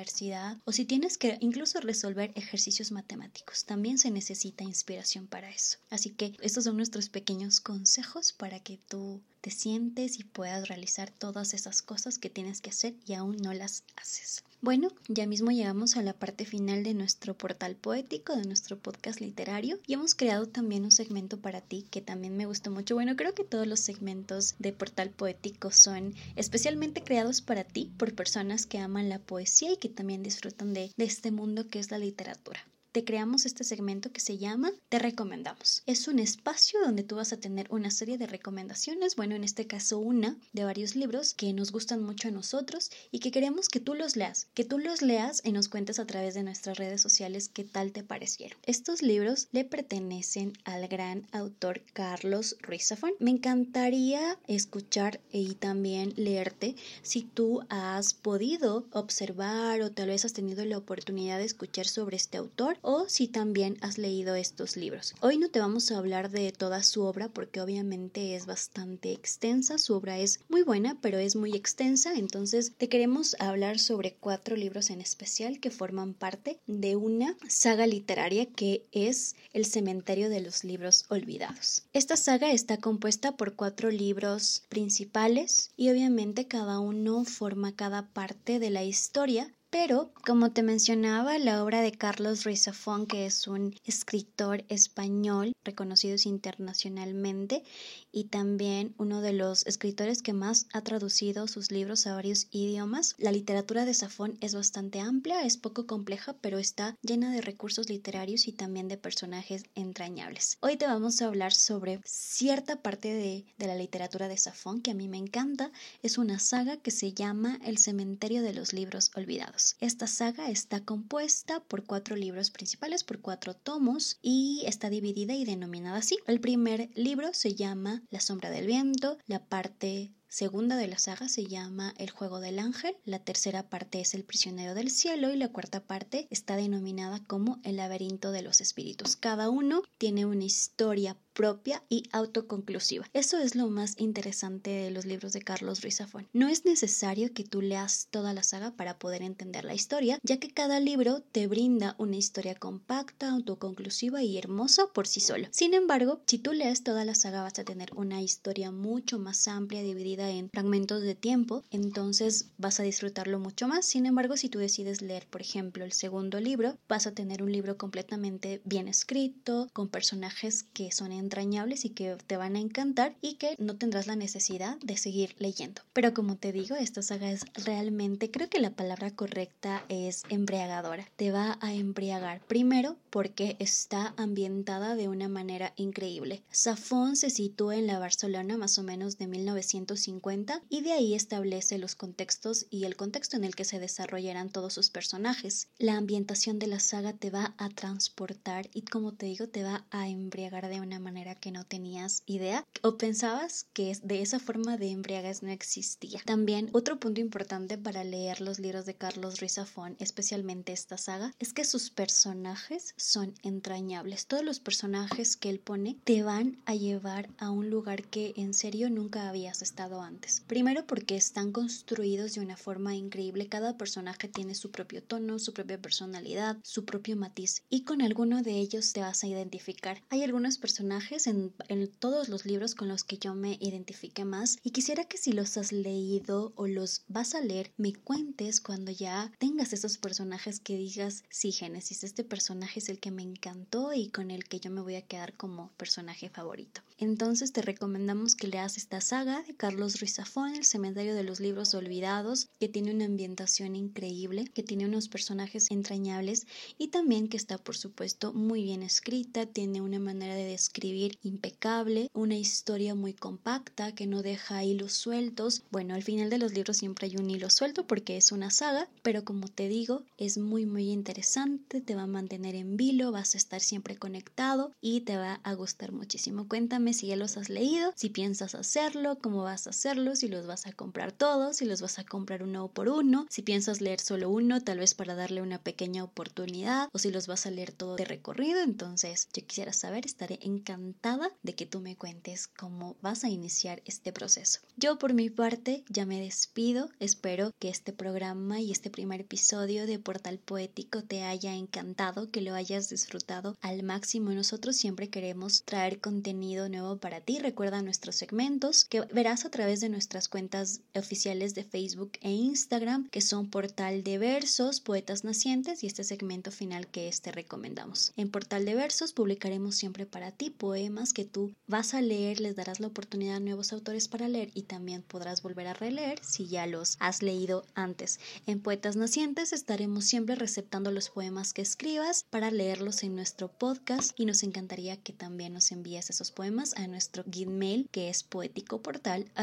o 0.65 0.71
si 0.71 0.85
tienes 0.85 1.17
que 1.17 1.37
incluso 1.41 1.79
resolver 1.79 2.31
ejercicios 2.35 2.91
matemáticos. 2.91 3.65
También 3.65 3.97
se 3.97 4.11
necesita 4.11 4.63
inspiración 4.63 5.27
para 5.27 5.49
eso. 5.49 5.77
Así 5.89 6.09
que 6.11 6.35
estos 6.41 6.63
son 6.63 6.77
nuestros 6.77 7.09
pequeños 7.09 7.59
consejos 7.59 8.33
para 8.33 8.59
que 8.59 8.77
tú 8.77 9.21
te 9.41 9.51
sientes 9.51 10.19
y 10.19 10.23
puedas 10.23 10.67
realizar 10.67 11.11
todas 11.11 11.53
esas 11.53 11.81
cosas 11.81 12.17
que 12.19 12.29
tienes 12.29 12.61
que 12.61 12.69
hacer 12.69 12.95
y 13.05 13.13
aún 13.13 13.37
no 13.37 13.53
las 13.53 13.83
haces. 13.95 14.43
Bueno, 14.63 14.89
ya 15.07 15.25
mismo 15.25 15.49
llegamos 15.49 15.97
a 15.97 16.03
la 16.03 16.13
parte 16.13 16.45
final 16.45 16.83
de 16.83 16.93
nuestro 16.93 17.35
portal 17.35 17.75
poético, 17.75 18.35
de 18.35 18.45
nuestro 18.45 18.77
podcast 18.77 19.19
literario 19.19 19.79
y 19.87 19.93
hemos 19.93 20.13
creado 20.13 20.45
también 20.45 20.83
un 20.83 20.91
segmento 20.91 21.39
para 21.39 21.61
ti 21.61 21.87
que 21.89 21.99
también 21.99 22.37
me 22.37 22.45
gustó 22.45 22.69
mucho. 22.69 22.93
Bueno, 22.93 23.15
creo 23.15 23.33
que 23.33 23.43
todos 23.43 23.65
los 23.65 23.79
segmentos 23.79 24.53
de 24.59 24.71
portal 24.71 25.09
poético 25.09 25.71
son 25.71 26.13
especialmente 26.35 27.01
creados 27.01 27.41
para 27.41 27.63
ti 27.63 27.89
por 27.97 28.13
personas 28.13 28.67
que 28.67 28.77
aman 28.77 29.09
la 29.09 29.17
poesía 29.17 29.73
y 29.73 29.77
que 29.77 29.89
también 29.89 30.21
disfrutan 30.21 30.75
de, 30.75 30.91
de 30.95 31.05
este 31.05 31.31
mundo 31.31 31.67
que 31.67 31.79
es 31.79 31.89
la 31.89 31.97
literatura 31.97 32.59
te 32.91 33.05
creamos 33.05 33.45
este 33.45 33.63
segmento 33.63 34.11
que 34.11 34.19
se 34.19 34.37
llama 34.37 34.71
Te 34.89 34.99
recomendamos. 34.99 35.81
Es 35.85 36.07
un 36.09 36.19
espacio 36.19 36.79
donde 36.83 37.03
tú 37.03 37.15
vas 37.15 37.31
a 37.31 37.37
tener 37.37 37.67
una 37.69 37.89
serie 37.89 38.17
de 38.17 38.27
recomendaciones, 38.27 39.15
bueno, 39.15 39.35
en 39.35 39.45
este 39.45 39.65
caso 39.65 39.99
una 39.99 40.37
de 40.51 40.65
varios 40.65 40.95
libros 40.95 41.33
que 41.33 41.53
nos 41.53 41.71
gustan 41.71 42.03
mucho 42.03 42.27
a 42.27 42.31
nosotros 42.31 42.91
y 43.09 43.19
que 43.19 43.31
queremos 43.31 43.69
que 43.69 43.79
tú 43.79 43.93
los 43.93 44.17
leas, 44.17 44.47
que 44.53 44.65
tú 44.65 44.77
los 44.77 45.01
leas 45.01 45.41
y 45.45 45.53
nos 45.53 45.69
cuentes 45.69 45.99
a 45.99 46.05
través 46.05 46.33
de 46.33 46.43
nuestras 46.43 46.77
redes 46.77 47.01
sociales 47.01 47.49
qué 47.53 47.63
tal 47.63 47.93
te 47.93 48.03
parecieron. 48.03 48.57
Estos 48.65 49.01
libros 49.01 49.47
le 49.53 49.63
pertenecen 49.63 50.53
al 50.65 50.87
gran 50.89 51.25
autor 51.31 51.81
Carlos 51.93 52.57
Ruiz 52.61 52.87
Zafón. 52.87 53.13
Me 53.19 53.31
encantaría 53.31 54.37
escuchar 54.47 55.21
y 55.31 55.55
también 55.55 56.13
leerte 56.17 56.75
si 57.03 57.23
tú 57.23 57.61
has 57.69 58.13
podido 58.13 58.85
observar 58.91 59.81
o 59.81 59.91
tal 59.91 60.09
vez 60.09 60.25
has 60.25 60.33
tenido 60.33 60.65
la 60.65 60.77
oportunidad 60.77 61.37
de 61.37 61.45
escuchar 61.45 61.87
sobre 61.87 62.17
este 62.17 62.37
autor 62.37 62.79
o 62.81 63.07
si 63.07 63.27
también 63.27 63.77
has 63.81 63.97
leído 63.97 64.35
estos 64.35 64.77
libros. 64.77 65.13
Hoy 65.21 65.37
no 65.37 65.49
te 65.49 65.59
vamos 65.59 65.91
a 65.91 65.97
hablar 65.97 66.29
de 66.31 66.51
toda 66.51 66.83
su 66.83 67.03
obra 67.03 67.29
porque 67.29 67.61
obviamente 67.61 68.35
es 68.35 68.45
bastante 68.45 69.11
extensa, 69.11 69.77
su 69.77 69.93
obra 69.93 70.19
es 70.19 70.39
muy 70.49 70.63
buena 70.63 70.97
pero 71.01 71.17
es 71.17 71.35
muy 71.35 71.55
extensa, 71.55 72.13
entonces 72.15 72.73
te 72.77 72.89
queremos 72.89 73.35
hablar 73.39 73.79
sobre 73.79 74.13
cuatro 74.13 74.55
libros 74.55 74.89
en 74.89 75.01
especial 75.01 75.59
que 75.59 75.71
forman 75.71 76.13
parte 76.13 76.59
de 76.67 76.95
una 76.95 77.37
saga 77.47 77.87
literaria 77.87 78.45
que 78.45 78.85
es 78.91 79.35
El 79.53 79.65
cementerio 79.65 80.29
de 80.29 80.41
los 80.41 80.63
libros 80.63 81.05
olvidados. 81.09 81.83
Esta 81.93 82.15
saga 82.15 82.51
está 82.51 82.77
compuesta 82.77 83.35
por 83.35 83.55
cuatro 83.55 83.91
libros 83.91 84.63
principales 84.69 85.71
y 85.75 85.89
obviamente 85.89 86.47
cada 86.47 86.79
uno 86.79 87.25
forma 87.25 87.75
cada 87.75 88.07
parte 88.09 88.59
de 88.59 88.69
la 88.69 88.83
historia 88.83 89.53
pero, 89.71 90.11
como 90.25 90.51
te 90.51 90.63
mencionaba, 90.63 91.37
la 91.37 91.63
obra 91.63 91.81
de 91.81 91.93
Carlos 91.93 92.43
Ruiz 92.43 92.65
Zafón, 92.65 93.07
que 93.07 93.25
es 93.25 93.47
un 93.47 93.73
escritor 93.85 94.65
español 94.67 95.53
reconocido 95.63 96.17
internacionalmente 96.25 97.63
y 98.11 98.25
también 98.25 98.93
uno 98.97 99.21
de 99.21 99.31
los 99.31 99.65
escritores 99.65 100.21
que 100.21 100.33
más 100.33 100.67
ha 100.73 100.81
traducido 100.81 101.47
sus 101.47 101.71
libros 101.71 102.05
a 102.05 102.15
varios 102.15 102.47
idiomas. 102.51 103.15
La 103.17 103.31
literatura 103.31 103.85
de 103.85 103.93
Zafón 103.93 104.37
es 104.41 104.53
bastante 104.53 104.99
amplia, 104.99 105.43
es 105.43 105.55
poco 105.55 105.87
compleja, 105.87 106.35
pero 106.41 106.59
está 106.59 106.97
llena 107.01 107.31
de 107.31 107.39
recursos 107.39 107.89
literarios 107.89 108.49
y 108.49 108.51
también 108.51 108.89
de 108.89 108.97
personajes 108.97 109.63
entrañables. 109.75 110.57
Hoy 110.59 110.75
te 110.75 110.87
vamos 110.87 111.21
a 111.21 111.27
hablar 111.27 111.53
sobre 111.53 112.01
cierta 112.03 112.81
parte 112.81 113.13
de, 113.13 113.45
de 113.57 113.67
la 113.67 113.75
literatura 113.75 114.27
de 114.27 114.37
Zafón 114.37 114.81
que 114.81 114.91
a 114.91 114.95
mí 114.95 115.07
me 115.07 115.17
encanta. 115.17 115.71
Es 116.03 116.17
una 116.17 116.39
saga 116.39 116.75
que 116.75 116.91
se 116.91 117.13
llama 117.13 117.57
El 117.63 117.77
cementerio 117.77 118.41
de 118.41 118.53
los 118.53 118.73
libros 118.73 119.11
olvidados. 119.15 119.60
Esta 119.79 120.07
saga 120.07 120.49
está 120.49 120.83
compuesta 120.83 121.59
por 121.61 121.85
cuatro 121.85 122.15
libros 122.15 122.51
principales, 122.51 123.03
por 123.03 123.21
cuatro 123.21 123.53
tomos 123.53 124.17
y 124.21 124.63
está 124.65 124.89
dividida 124.89 125.33
y 125.33 125.45
denominada 125.45 125.97
así. 125.97 126.17
El 126.27 126.39
primer 126.39 126.89
libro 126.95 127.33
se 127.33 127.55
llama 127.55 128.03
La 128.09 128.19
sombra 128.19 128.49
del 128.49 128.67
viento, 128.67 129.17
la 129.27 129.45
parte 129.45 130.11
segunda 130.31 130.77
de 130.77 130.87
la 130.87 130.97
saga 130.97 131.27
se 131.27 131.45
llama 131.45 131.93
El 131.97 132.09
juego 132.09 132.39
del 132.39 132.57
ángel, 132.57 132.95
la 133.03 133.19
tercera 133.19 133.69
parte 133.69 133.99
es 133.99 134.13
El 134.13 134.23
prisionero 134.23 134.73
del 134.73 134.89
cielo 134.89 135.29
y 135.29 135.35
la 135.35 135.49
cuarta 135.49 135.83
parte 135.83 136.27
está 136.29 136.55
denominada 136.55 137.21
como 137.27 137.59
El 137.63 137.75
laberinto 137.75 138.31
de 138.31 138.41
los 138.41 138.61
espíritus. 138.61 139.17
Cada 139.17 139.49
uno 139.49 139.83
tiene 139.97 140.25
una 140.25 140.45
historia 140.45 141.17
propia 141.33 141.83
y 141.89 142.03
autoconclusiva. 142.11 143.09
Eso 143.13 143.39
es 143.39 143.55
lo 143.55 143.67
más 143.69 143.95
interesante 143.97 144.69
de 144.69 144.91
los 144.91 145.05
libros 145.05 145.33
de 145.33 145.41
Carlos 145.41 145.81
Ruiz 145.81 145.97
Zafón. 145.97 146.27
No 146.33 146.47
es 146.47 146.65
necesario 146.65 147.33
que 147.33 147.43
tú 147.43 147.61
leas 147.61 148.07
toda 148.11 148.33
la 148.33 148.43
saga 148.43 148.71
para 148.75 148.99
poder 148.99 149.21
entender 149.21 149.65
la 149.65 149.73
historia, 149.73 150.19
ya 150.23 150.37
que 150.37 150.51
cada 150.51 150.79
libro 150.79 151.21
te 151.21 151.47
brinda 151.47 151.95
una 151.97 152.17
historia 152.17 152.55
compacta, 152.55 153.29
autoconclusiva 153.29 154.23
y 154.23 154.37
hermosa 154.37 154.87
por 154.93 155.07
sí 155.07 155.19
solo. 155.19 155.47
Sin 155.51 155.73
embargo, 155.73 156.21
si 156.27 156.37
tú 156.37 156.53
lees 156.53 156.83
toda 156.83 157.05
la 157.05 157.15
saga 157.15 157.43
vas 157.43 157.59
a 157.59 157.63
tener 157.63 157.93
una 157.95 158.21
historia 158.21 158.71
mucho 158.71 159.19
más 159.19 159.47
amplia, 159.47 159.81
dividida 159.81 160.20
en 160.29 160.49
fragmentos 160.49 161.01
de 161.01 161.15
tiempo, 161.15 161.63
entonces 161.71 162.49
vas 162.57 162.79
a 162.79 162.83
disfrutarlo 162.83 163.39
mucho 163.39 163.67
más. 163.67 163.85
Sin 163.85 164.05
embargo, 164.05 164.37
si 164.37 164.49
tú 164.49 164.59
decides 164.59 165.01
leer, 165.01 165.27
por 165.29 165.41
ejemplo, 165.41 165.85
el 165.85 165.93
segundo 165.93 166.39
libro, 166.39 166.77
vas 166.87 167.07
a 167.07 167.13
tener 167.13 167.43
un 167.43 167.51
libro 167.51 167.77
completamente 167.77 168.61
bien 168.65 168.87
escrito, 168.87 169.69
con 169.73 169.87
personajes 169.89 170.63
que 170.63 170.91
son 170.91 171.11
entrañables 171.11 171.85
y 171.85 171.89
que 171.89 172.17
te 172.27 172.37
van 172.37 172.55
a 172.55 172.59
encantar 172.59 173.15
y 173.21 173.35
que 173.35 173.55
no 173.57 173.77
tendrás 173.77 174.07
la 174.07 174.15
necesidad 174.15 174.77
de 174.79 174.97
seguir 174.97 175.35
leyendo. 175.39 175.81
Pero 175.93 176.13
como 176.13 176.37
te 176.37 176.51
digo, 176.51 176.75
esta 176.75 177.01
saga 177.01 177.31
es 177.31 177.45
realmente, 177.65 178.31
creo 178.31 178.49
que 178.49 178.59
la 178.59 178.71
palabra 178.71 179.11
correcta 179.11 179.83
es 179.89 180.23
embriagadora. 180.29 181.07
Te 181.15 181.31
va 181.31 181.57
a 181.61 181.73
embriagar. 181.73 182.41
Primero 182.47 182.97
porque 183.09 183.55
está 183.59 184.13
ambientada 184.17 184.95
de 184.95 185.07
una 185.07 185.27
manera 185.27 185.73
increíble. 185.75 186.43
Safón 186.49 187.15
se 187.15 187.29
sitúa 187.29 187.75
en 187.75 187.87
la 187.87 187.99
Barcelona 187.99 188.57
más 188.57 188.77
o 188.77 188.83
menos 188.83 189.17
de 189.17 189.27
1950 189.27 190.10
50 190.11 190.61
y 190.69 190.81
de 190.81 190.91
ahí 190.91 191.13
establece 191.13 191.77
los 191.77 191.95
contextos 191.95 192.65
y 192.69 192.83
el 192.83 192.97
contexto 192.97 193.37
en 193.37 193.45
el 193.45 193.55
que 193.55 193.63
se 193.63 193.79
desarrollarán 193.79 194.49
todos 194.49 194.73
sus 194.73 194.89
personajes. 194.89 195.69
La 195.77 195.95
ambientación 195.95 196.59
de 196.59 196.67
la 196.67 196.79
saga 196.79 197.13
te 197.13 197.29
va 197.29 197.55
a 197.57 197.69
transportar 197.69 198.69
y 198.73 198.81
como 198.81 199.13
te 199.13 199.27
digo 199.27 199.47
te 199.47 199.63
va 199.63 199.85
a 199.89 200.09
embriagar 200.09 200.67
de 200.67 200.81
una 200.81 200.99
manera 200.99 201.35
que 201.35 201.51
no 201.51 201.65
tenías 201.65 202.23
idea 202.25 202.65
o 202.83 202.97
pensabas 202.97 203.67
que 203.73 203.97
de 204.03 204.21
esa 204.21 204.39
forma 204.39 204.77
de 204.77 204.89
embriagas 204.89 205.43
no 205.43 205.49
existía. 205.49 206.19
También 206.25 206.69
otro 206.73 206.99
punto 206.99 207.21
importante 207.21 207.77
para 207.77 208.03
leer 208.03 208.41
los 208.41 208.59
libros 208.59 208.85
de 208.85 208.95
Carlos 208.95 209.39
Ruiz 209.39 209.53
Zafón, 209.53 209.95
especialmente 209.99 210.73
esta 210.73 210.97
saga, 210.97 211.33
es 211.39 211.53
que 211.53 211.63
sus 211.63 211.89
personajes 211.89 212.93
son 212.97 213.33
entrañables. 213.43 214.27
Todos 214.27 214.43
los 214.43 214.59
personajes 214.59 215.37
que 215.37 215.49
él 215.49 215.59
pone 215.59 215.97
te 216.03 216.23
van 216.23 216.61
a 216.65 216.75
llevar 216.75 217.29
a 217.37 217.49
un 217.49 217.69
lugar 217.69 218.03
que 218.03 218.33
en 218.35 218.53
serio 218.53 218.89
nunca 218.89 219.29
habías 219.29 219.61
estado 219.61 220.00
antes. 220.01 220.41
Primero 220.47 220.85
porque 220.85 221.15
están 221.15 221.51
construidos 221.51 222.33
de 222.33 222.41
una 222.41 222.57
forma 222.57 222.95
increíble. 222.95 223.47
Cada 223.47 223.77
personaje 223.77 224.27
tiene 224.27 224.55
su 224.55 224.71
propio 224.71 225.03
tono, 225.03 225.39
su 225.39 225.53
propia 225.53 225.81
personalidad, 225.81 226.57
su 226.63 226.85
propio 226.85 227.15
matiz 227.15 227.63
y 227.69 227.83
con 227.83 228.01
alguno 228.01 228.41
de 228.41 228.53
ellos 228.53 228.93
te 228.93 229.01
vas 229.01 229.23
a 229.23 229.27
identificar. 229.27 230.01
Hay 230.09 230.23
algunos 230.23 230.57
personajes 230.57 231.27
en, 231.27 231.53
en 231.67 231.87
todos 231.87 232.29
los 232.29 232.45
libros 232.45 232.75
con 232.75 232.87
los 232.87 233.03
que 233.03 233.17
yo 233.17 233.35
me 233.35 233.57
identifique 233.59 234.25
más 234.25 234.57
y 234.63 234.71
quisiera 234.71 235.05
que 235.05 235.17
si 235.17 235.31
los 235.31 235.57
has 235.57 235.71
leído 235.71 236.53
o 236.55 236.67
los 236.67 237.03
vas 237.07 237.35
a 237.35 237.41
leer 237.41 237.71
me 237.77 237.93
cuentes 237.93 238.61
cuando 238.61 238.91
ya 238.91 239.31
tengas 239.37 239.73
esos 239.73 239.97
personajes 239.97 240.59
que 240.59 240.77
digas 240.77 241.23
sí 241.29 241.51
Génesis 241.51 242.03
este 242.03 242.23
personaje 242.23 242.79
es 242.79 242.89
el 242.89 242.99
que 242.99 243.11
me 243.11 243.23
encantó 243.23 243.93
y 243.93 244.09
con 244.09 244.31
el 244.31 244.45
que 244.45 244.59
yo 244.59 244.71
me 244.71 244.81
voy 244.81 244.95
a 244.95 245.01
quedar 245.01 245.35
como 245.35 245.71
personaje 245.77 246.29
favorito. 246.29 246.81
Entonces 246.97 247.51
te 247.51 247.61
recomendamos 247.61 248.35
que 248.35 248.47
leas 248.47 248.77
esta 248.77 249.01
saga 249.01 249.41
de 249.43 249.55
Carlos 249.55 249.90
Ruiz 249.99 250.15
Zafón, 250.15 250.55
El 250.55 250.65
cementerio 250.65 251.15
de 251.15 251.23
los 251.23 251.39
libros 251.39 251.73
olvidados, 251.73 252.47
que 252.59 252.69
tiene 252.69 252.93
una 252.93 253.05
ambientación 253.05 253.75
increíble, 253.75 254.45
que 254.45 254.63
tiene 254.63 254.85
unos 254.85 255.07
personajes 255.07 255.67
entrañables 255.69 256.47
y 256.77 256.89
también 256.89 257.27
que 257.27 257.37
está 257.37 257.57
por 257.57 257.75
supuesto 257.75 258.33
muy 258.33 258.63
bien 258.63 258.83
escrita, 258.83 259.45
tiene 259.45 259.81
una 259.81 259.99
manera 259.99 260.35
de 260.35 260.45
describir 260.45 261.17
impecable, 261.23 262.09
una 262.13 262.37
historia 262.37 262.95
muy 262.95 263.13
compacta 263.13 263.93
que 263.93 264.07
no 264.07 264.21
deja 264.21 264.63
hilos 264.63 264.93
sueltos. 264.93 265.63
Bueno, 265.71 265.95
al 265.95 266.03
final 266.03 266.29
de 266.29 266.37
los 266.37 266.53
libros 266.53 266.77
siempre 266.77 267.07
hay 267.07 267.17
un 267.17 267.29
hilo 267.29 267.49
suelto 267.49 267.87
porque 267.87 268.17
es 268.17 268.31
una 268.31 268.51
saga, 268.51 268.89
pero 269.01 269.25
como 269.25 269.47
te 269.47 269.67
digo, 269.67 270.03
es 270.17 270.37
muy 270.37 270.65
muy 270.65 270.91
interesante, 270.91 271.81
te 271.81 271.95
va 271.95 272.03
a 272.03 272.07
mantener 272.07 272.55
en 272.55 272.77
vilo, 272.77 273.11
vas 273.11 273.35
a 273.35 273.37
estar 273.37 273.61
siempre 273.61 273.97
conectado 273.97 274.71
y 274.81 275.01
te 275.01 275.17
va 275.17 275.41
a 275.43 275.53
gustar 275.53 275.91
muchísimo. 275.91 276.47
Cuéntame 276.47 276.93
si 276.93 277.07
ya 277.07 277.15
los 277.15 277.37
has 277.37 277.49
leído, 277.49 277.93
si 277.95 278.09
piensas 278.09 278.55
hacerlo, 278.55 279.17
cómo 279.19 279.43
vas 279.43 279.67
a 279.67 279.70
hacerlo, 279.71 280.15
si 280.15 280.27
los 280.27 280.45
vas 280.45 280.67
a 280.67 280.73
comprar 280.73 281.11
todos, 281.11 281.57
si 281.57 281.65
los 281.65 281.81
vas 281.81 281.97
a 281.99 282.03
comprar 282.03 282.43
uno 282.43 282.67
por 282.67 282.87
uno, 282.87 283.25
si 283.29 283.41
piensas 283.41 283.81
leer 283.81 283.99
solo 283.99 284.29
uno, 284.29 284.61
tal 284.61 284.79
vez 284.79 284.93
para 284.93 285.15
darle 285.15 285.41
una 285.41 285.61
pequeña 285.61 286.03
oportunidad, 286.03 286.89
o 286.93 286.99
si 286.99 287.11
los 287.11 287.27
vas 287.27 287.45
a 287.45 287.51
leer 287.51 287.71
todo 287.71 287.95
de 287.95 288.05
recorrido. 288.05 288.61
Entonces, 288.61 289.27
yo 289.33 289.45
quisiera 289.45 289.73
saber, 289.73 290.05
estaré 290.05 290.39
encantada 290.41 291.31
de 291.41 291.55
que 291.55 291.65
tú 291.65 291.79
me 291.79 291.95
cuentes 291.95 292.47
cómo 292.47 292.95
vas 293.01 293.23
a 293.23 293.29
iniciar 293.29 293.81
este 293.85 294.13
proceso. 294.13 294.59
Yo 294.77 294.97
por 294.97 295.13
mi 295.13 295.29
parte 295.29 295.83
ya 295.89 296.05
me 296.05 296.19
despido, 296.19 296.89
espero 296.99 297.51
que 297.59 297.69
este 297.69 297.93
programa 297.93 298.59
y 298.59 298.71
este 298.71 298.89
primer 298.89 299.21
episodio 299.21 299.85
de 299.87 299.99
Portal 299.99 300.37
Poético 300.39 301.03
te 301.03 301.23
haya 301.23 301.55
encantado, 301.55 302.29
que 302.29 302.41
lo 302.41 302.53
hayas 302.53 302.89
disfrutado 302.89 303.55
al 303.61 303.83
máximo. 303.83 304.31
Nosotros 304.31 304.75
siempre 304.75 305.09
queremos 305.09 305.63
traer 305.63 305.99
contenido 305.99 306.67
nuevo 306.69 306.97
para 306.97 307.21
ti. 307.21 307.39
Recuerda 307.39 307.81
nuestros 307.81 308.15
segmentos 308.15 308.85
que 308.85 309.01
verás 309.01 309.45
a 309.45 309.49
través 309.49 309.60
de 309.61 309.89
nuestras 309.89 310.27
cuentas 310.27 310.81
oficiales 310.95 311.53
de 311.53 311.63
Facebook 311.63 312.13
e 312.21 312.31
Instagram, 312.31 313.07
que 313.09 313.21
son 313.21 313.47
Portal 313.47 314.03
de 314.03 314.17
Versos, 314.17 314.81
Poetas 314.81 315.23
Nacientes 315.23 315.83
y 315.83 315.87
este 315.87 316.03
segmento 316.03 316.49
final 316.49 316.87
que 316.87 317.07
este 317.07 317.31
recomendamos. 317.31 318.11
En 318.17 318.31
Portal 318.31 318.65
de 318.65 318.73
Versos 318.73 319.13
publicaremos 319.13 319.75
siempre 319.75 320.07
para 320.07 320.31
ti 320.31 320.49
poemas 320.49 321.13
que 321.13 321.25
tú 321.25 321.53
vas 321.67 321.93
a 321.93 322.01
leer, 322.01 322.39
les 322.39 322.55
darás 322.55 322.79
la 322.79 322.87
oportunidad 322.87 323.35
a 323.35 323.39
nuevos 323.39 323.71
autores 323.71 324.07
para 324.07 324.27
leer 324.27 324.49
y 324.55 324.63
también 324.63 325.03
podrás 325.03 325.43
volver 325.43 325.67
a 325.67 325.75
releer 325.75 326.19
si 326.23 326.47
ya 326.47 326.65
los 326.65 326.97
has 326.99 327.21
leído 327.21 327.63
antes. 327.75 328.19
En 328.47 328.61
Poetas 328.61 328.95
Nacientes 328.95 329.53
estaremos 329.53 330.05
siempre 330.05 330.33
receptando 330.33 330.91
los 330.91 331.09
poemas 331.11 331.53
que 331.53 331.61
escribas 331.61 332.25
para 332.31 332.49
leerlos 332.49 333.03
en 333.03 333.13
nuestro 333.13 333.51
podcast 333.51 334.19
y 334.19 334.25
nos 334.25 334.41
encantaría 334.41 334.97
que 334.97 335.13
también 335.13 335.53
nos 335.53 335.71
envíes 335.71 336.09
esos 336.09 336.31
poemas 336.31 336.73
a 336.77 336.87
nuestro 336.87 337.23
Gmail 337.27 337.87
que 337.91 338.09
es 338.09 338.23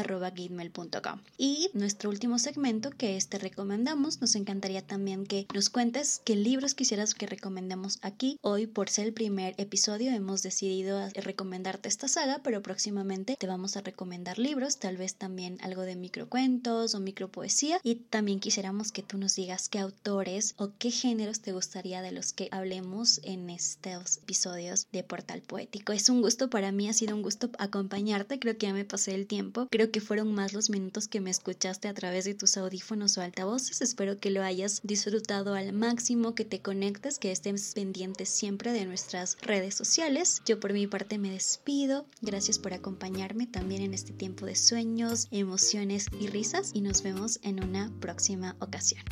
poéticoportal.gmail.com. 0.09 1.19
Y 1.37 1.69
nuestro 1.73 2.09
último 2.09 2.39
segmento 2.39 2.89
que 2.91 3.15
este 3.15 3.37
recomendamos, 3.37 4.21
nos 4.21 4.35
encantaría 4.35 4.81
también 4.81 5.25
que 5.25 5.47
nos 5.53 5.69
cuentes 5.69 6.21
qué 6.25 6.35
libros 6.35 6.73
quisieras 6.73 7.13
que 7.13 7.27
recomendemos 7.27 7.99
aquí. 8.01 8.37
Hoy, 8.41 8.67
por 8.67 8.89
ser 8.89 9.07
el 9.07 9.13
primer 9.13 9.53
episodio, 9.57 10.11
hemos 10.11 10.41
decidido 10.41 11.07
recomendarte 11.13 11.89
esta 11.89 12.07
saga, 12.07 12.41
pero 12.43 12.61
próximamente 12.61 13.35
te 13.39 13.47
vamos 13.47 13.77
a 13.77 13.81
recomendar 13.81 14.39
libros, 14.39 14.77
tal 14.77 14.97
vez 14.97 15.15
también 15.15 15.57
algo 15.61 15.83
de 15.83 15.95
microcuentos 15.95 16.95
o 16.95 16.99
micropoesía. 16.99 17.79
Y 17.83 17.95
también 17.95 18.39
quisiéramos 18.39 18.91
que 18.91 19.03
tú 19.03 19.17
nos 19.17 19.35
digas 19.35 19.69
qué 19.69 19.79
autores 19.79 20.55
o 20.57 20.71
qué 20.77 20.91
géneros 20.91 21.41
te 21.41 21.51
gustaría 21.51 22.01
de 22.01 22.11
los 22.11 22.33
que 22.33 22.49
hablemos 22.51 23.21
en 23.23 23.49
estos 23.49 24.17
episodios 24.17 24.87
de 24.91 25.03
Portal 25.03 25.41
Poético. 25.41 25.93
Es 25.93 26.09
un 26.09 26.21
gusto 26.21 26.49
para 26.49 26.71
mí, 26.71 26.89
ha 26.89 26.93
sido 26.93 27.15
un 27.15 27.21
gusto 27.21 27.49
acompañarte, 27.59 28.39
creo 28.39 28.57
que 28.57 28.67
ya 28.67 28.73
me 28.73 28.85
pasé 28.85 29.15
el 29.15 29.27
tiempo, 29.27 29.67
creo 29.69 29.91
fueron 29.99 30.33
más 30.33 30.53
los 30.53 30.69
minutos 30.69 31.07
que 31.07 31.21
me 31.21 31.29
escuchaste 31.29 31.87
a 31.87 31.93
través 31.93 32.25
de 32.25 32.33
tus 32.33 32.57
audífonos 32.57 33.17
o 33.17 33.21
altavoces, 33.21 33.81
espero 33.81 34.19
que 34.19 34.31
lo 34.31 34.43
hayas 34.43 34.81
disfrutado 34.83 35.53
al 35.53 35.73
máximo, 35.73 36.35
que 36.35 36.45
te 36.45 36.61
conectes, 36.61 37.19
que 37.19 37.31
estés 37.31 37.73
pendiente 37.73 38.25
siempre 38.25 38.71
de 38.71 38.85
nuestras 38.85 39.37
redes 39.41 39.75
sociales. 39.75 40.41
Yo 40.45 40.59
por 40.59 40.73
mi 40.73 40.87
parte 40.87 41.17
me 41.17 41.31
despido, 41.31 42.05
gracias 42.21 42.59
por 42.59 42.73
acompañarme 42.73 43.47
también 43.47 43.81
en 43.81 43.93
este 43.93 44.13
tiempo 44.13 44.45
de 44.45 44.55
sueños, 44.55 45.27
emociones 45.31 46.07
y 46.19 46.27
risas 46.27 46.71
y 46.73 46.81
nos 46.81 47.01
vemos 47.03 47.39
en 47.43 47.63
una 47.63 47.91
próxima 47.99 48.55
ocasión. 48.59 49.03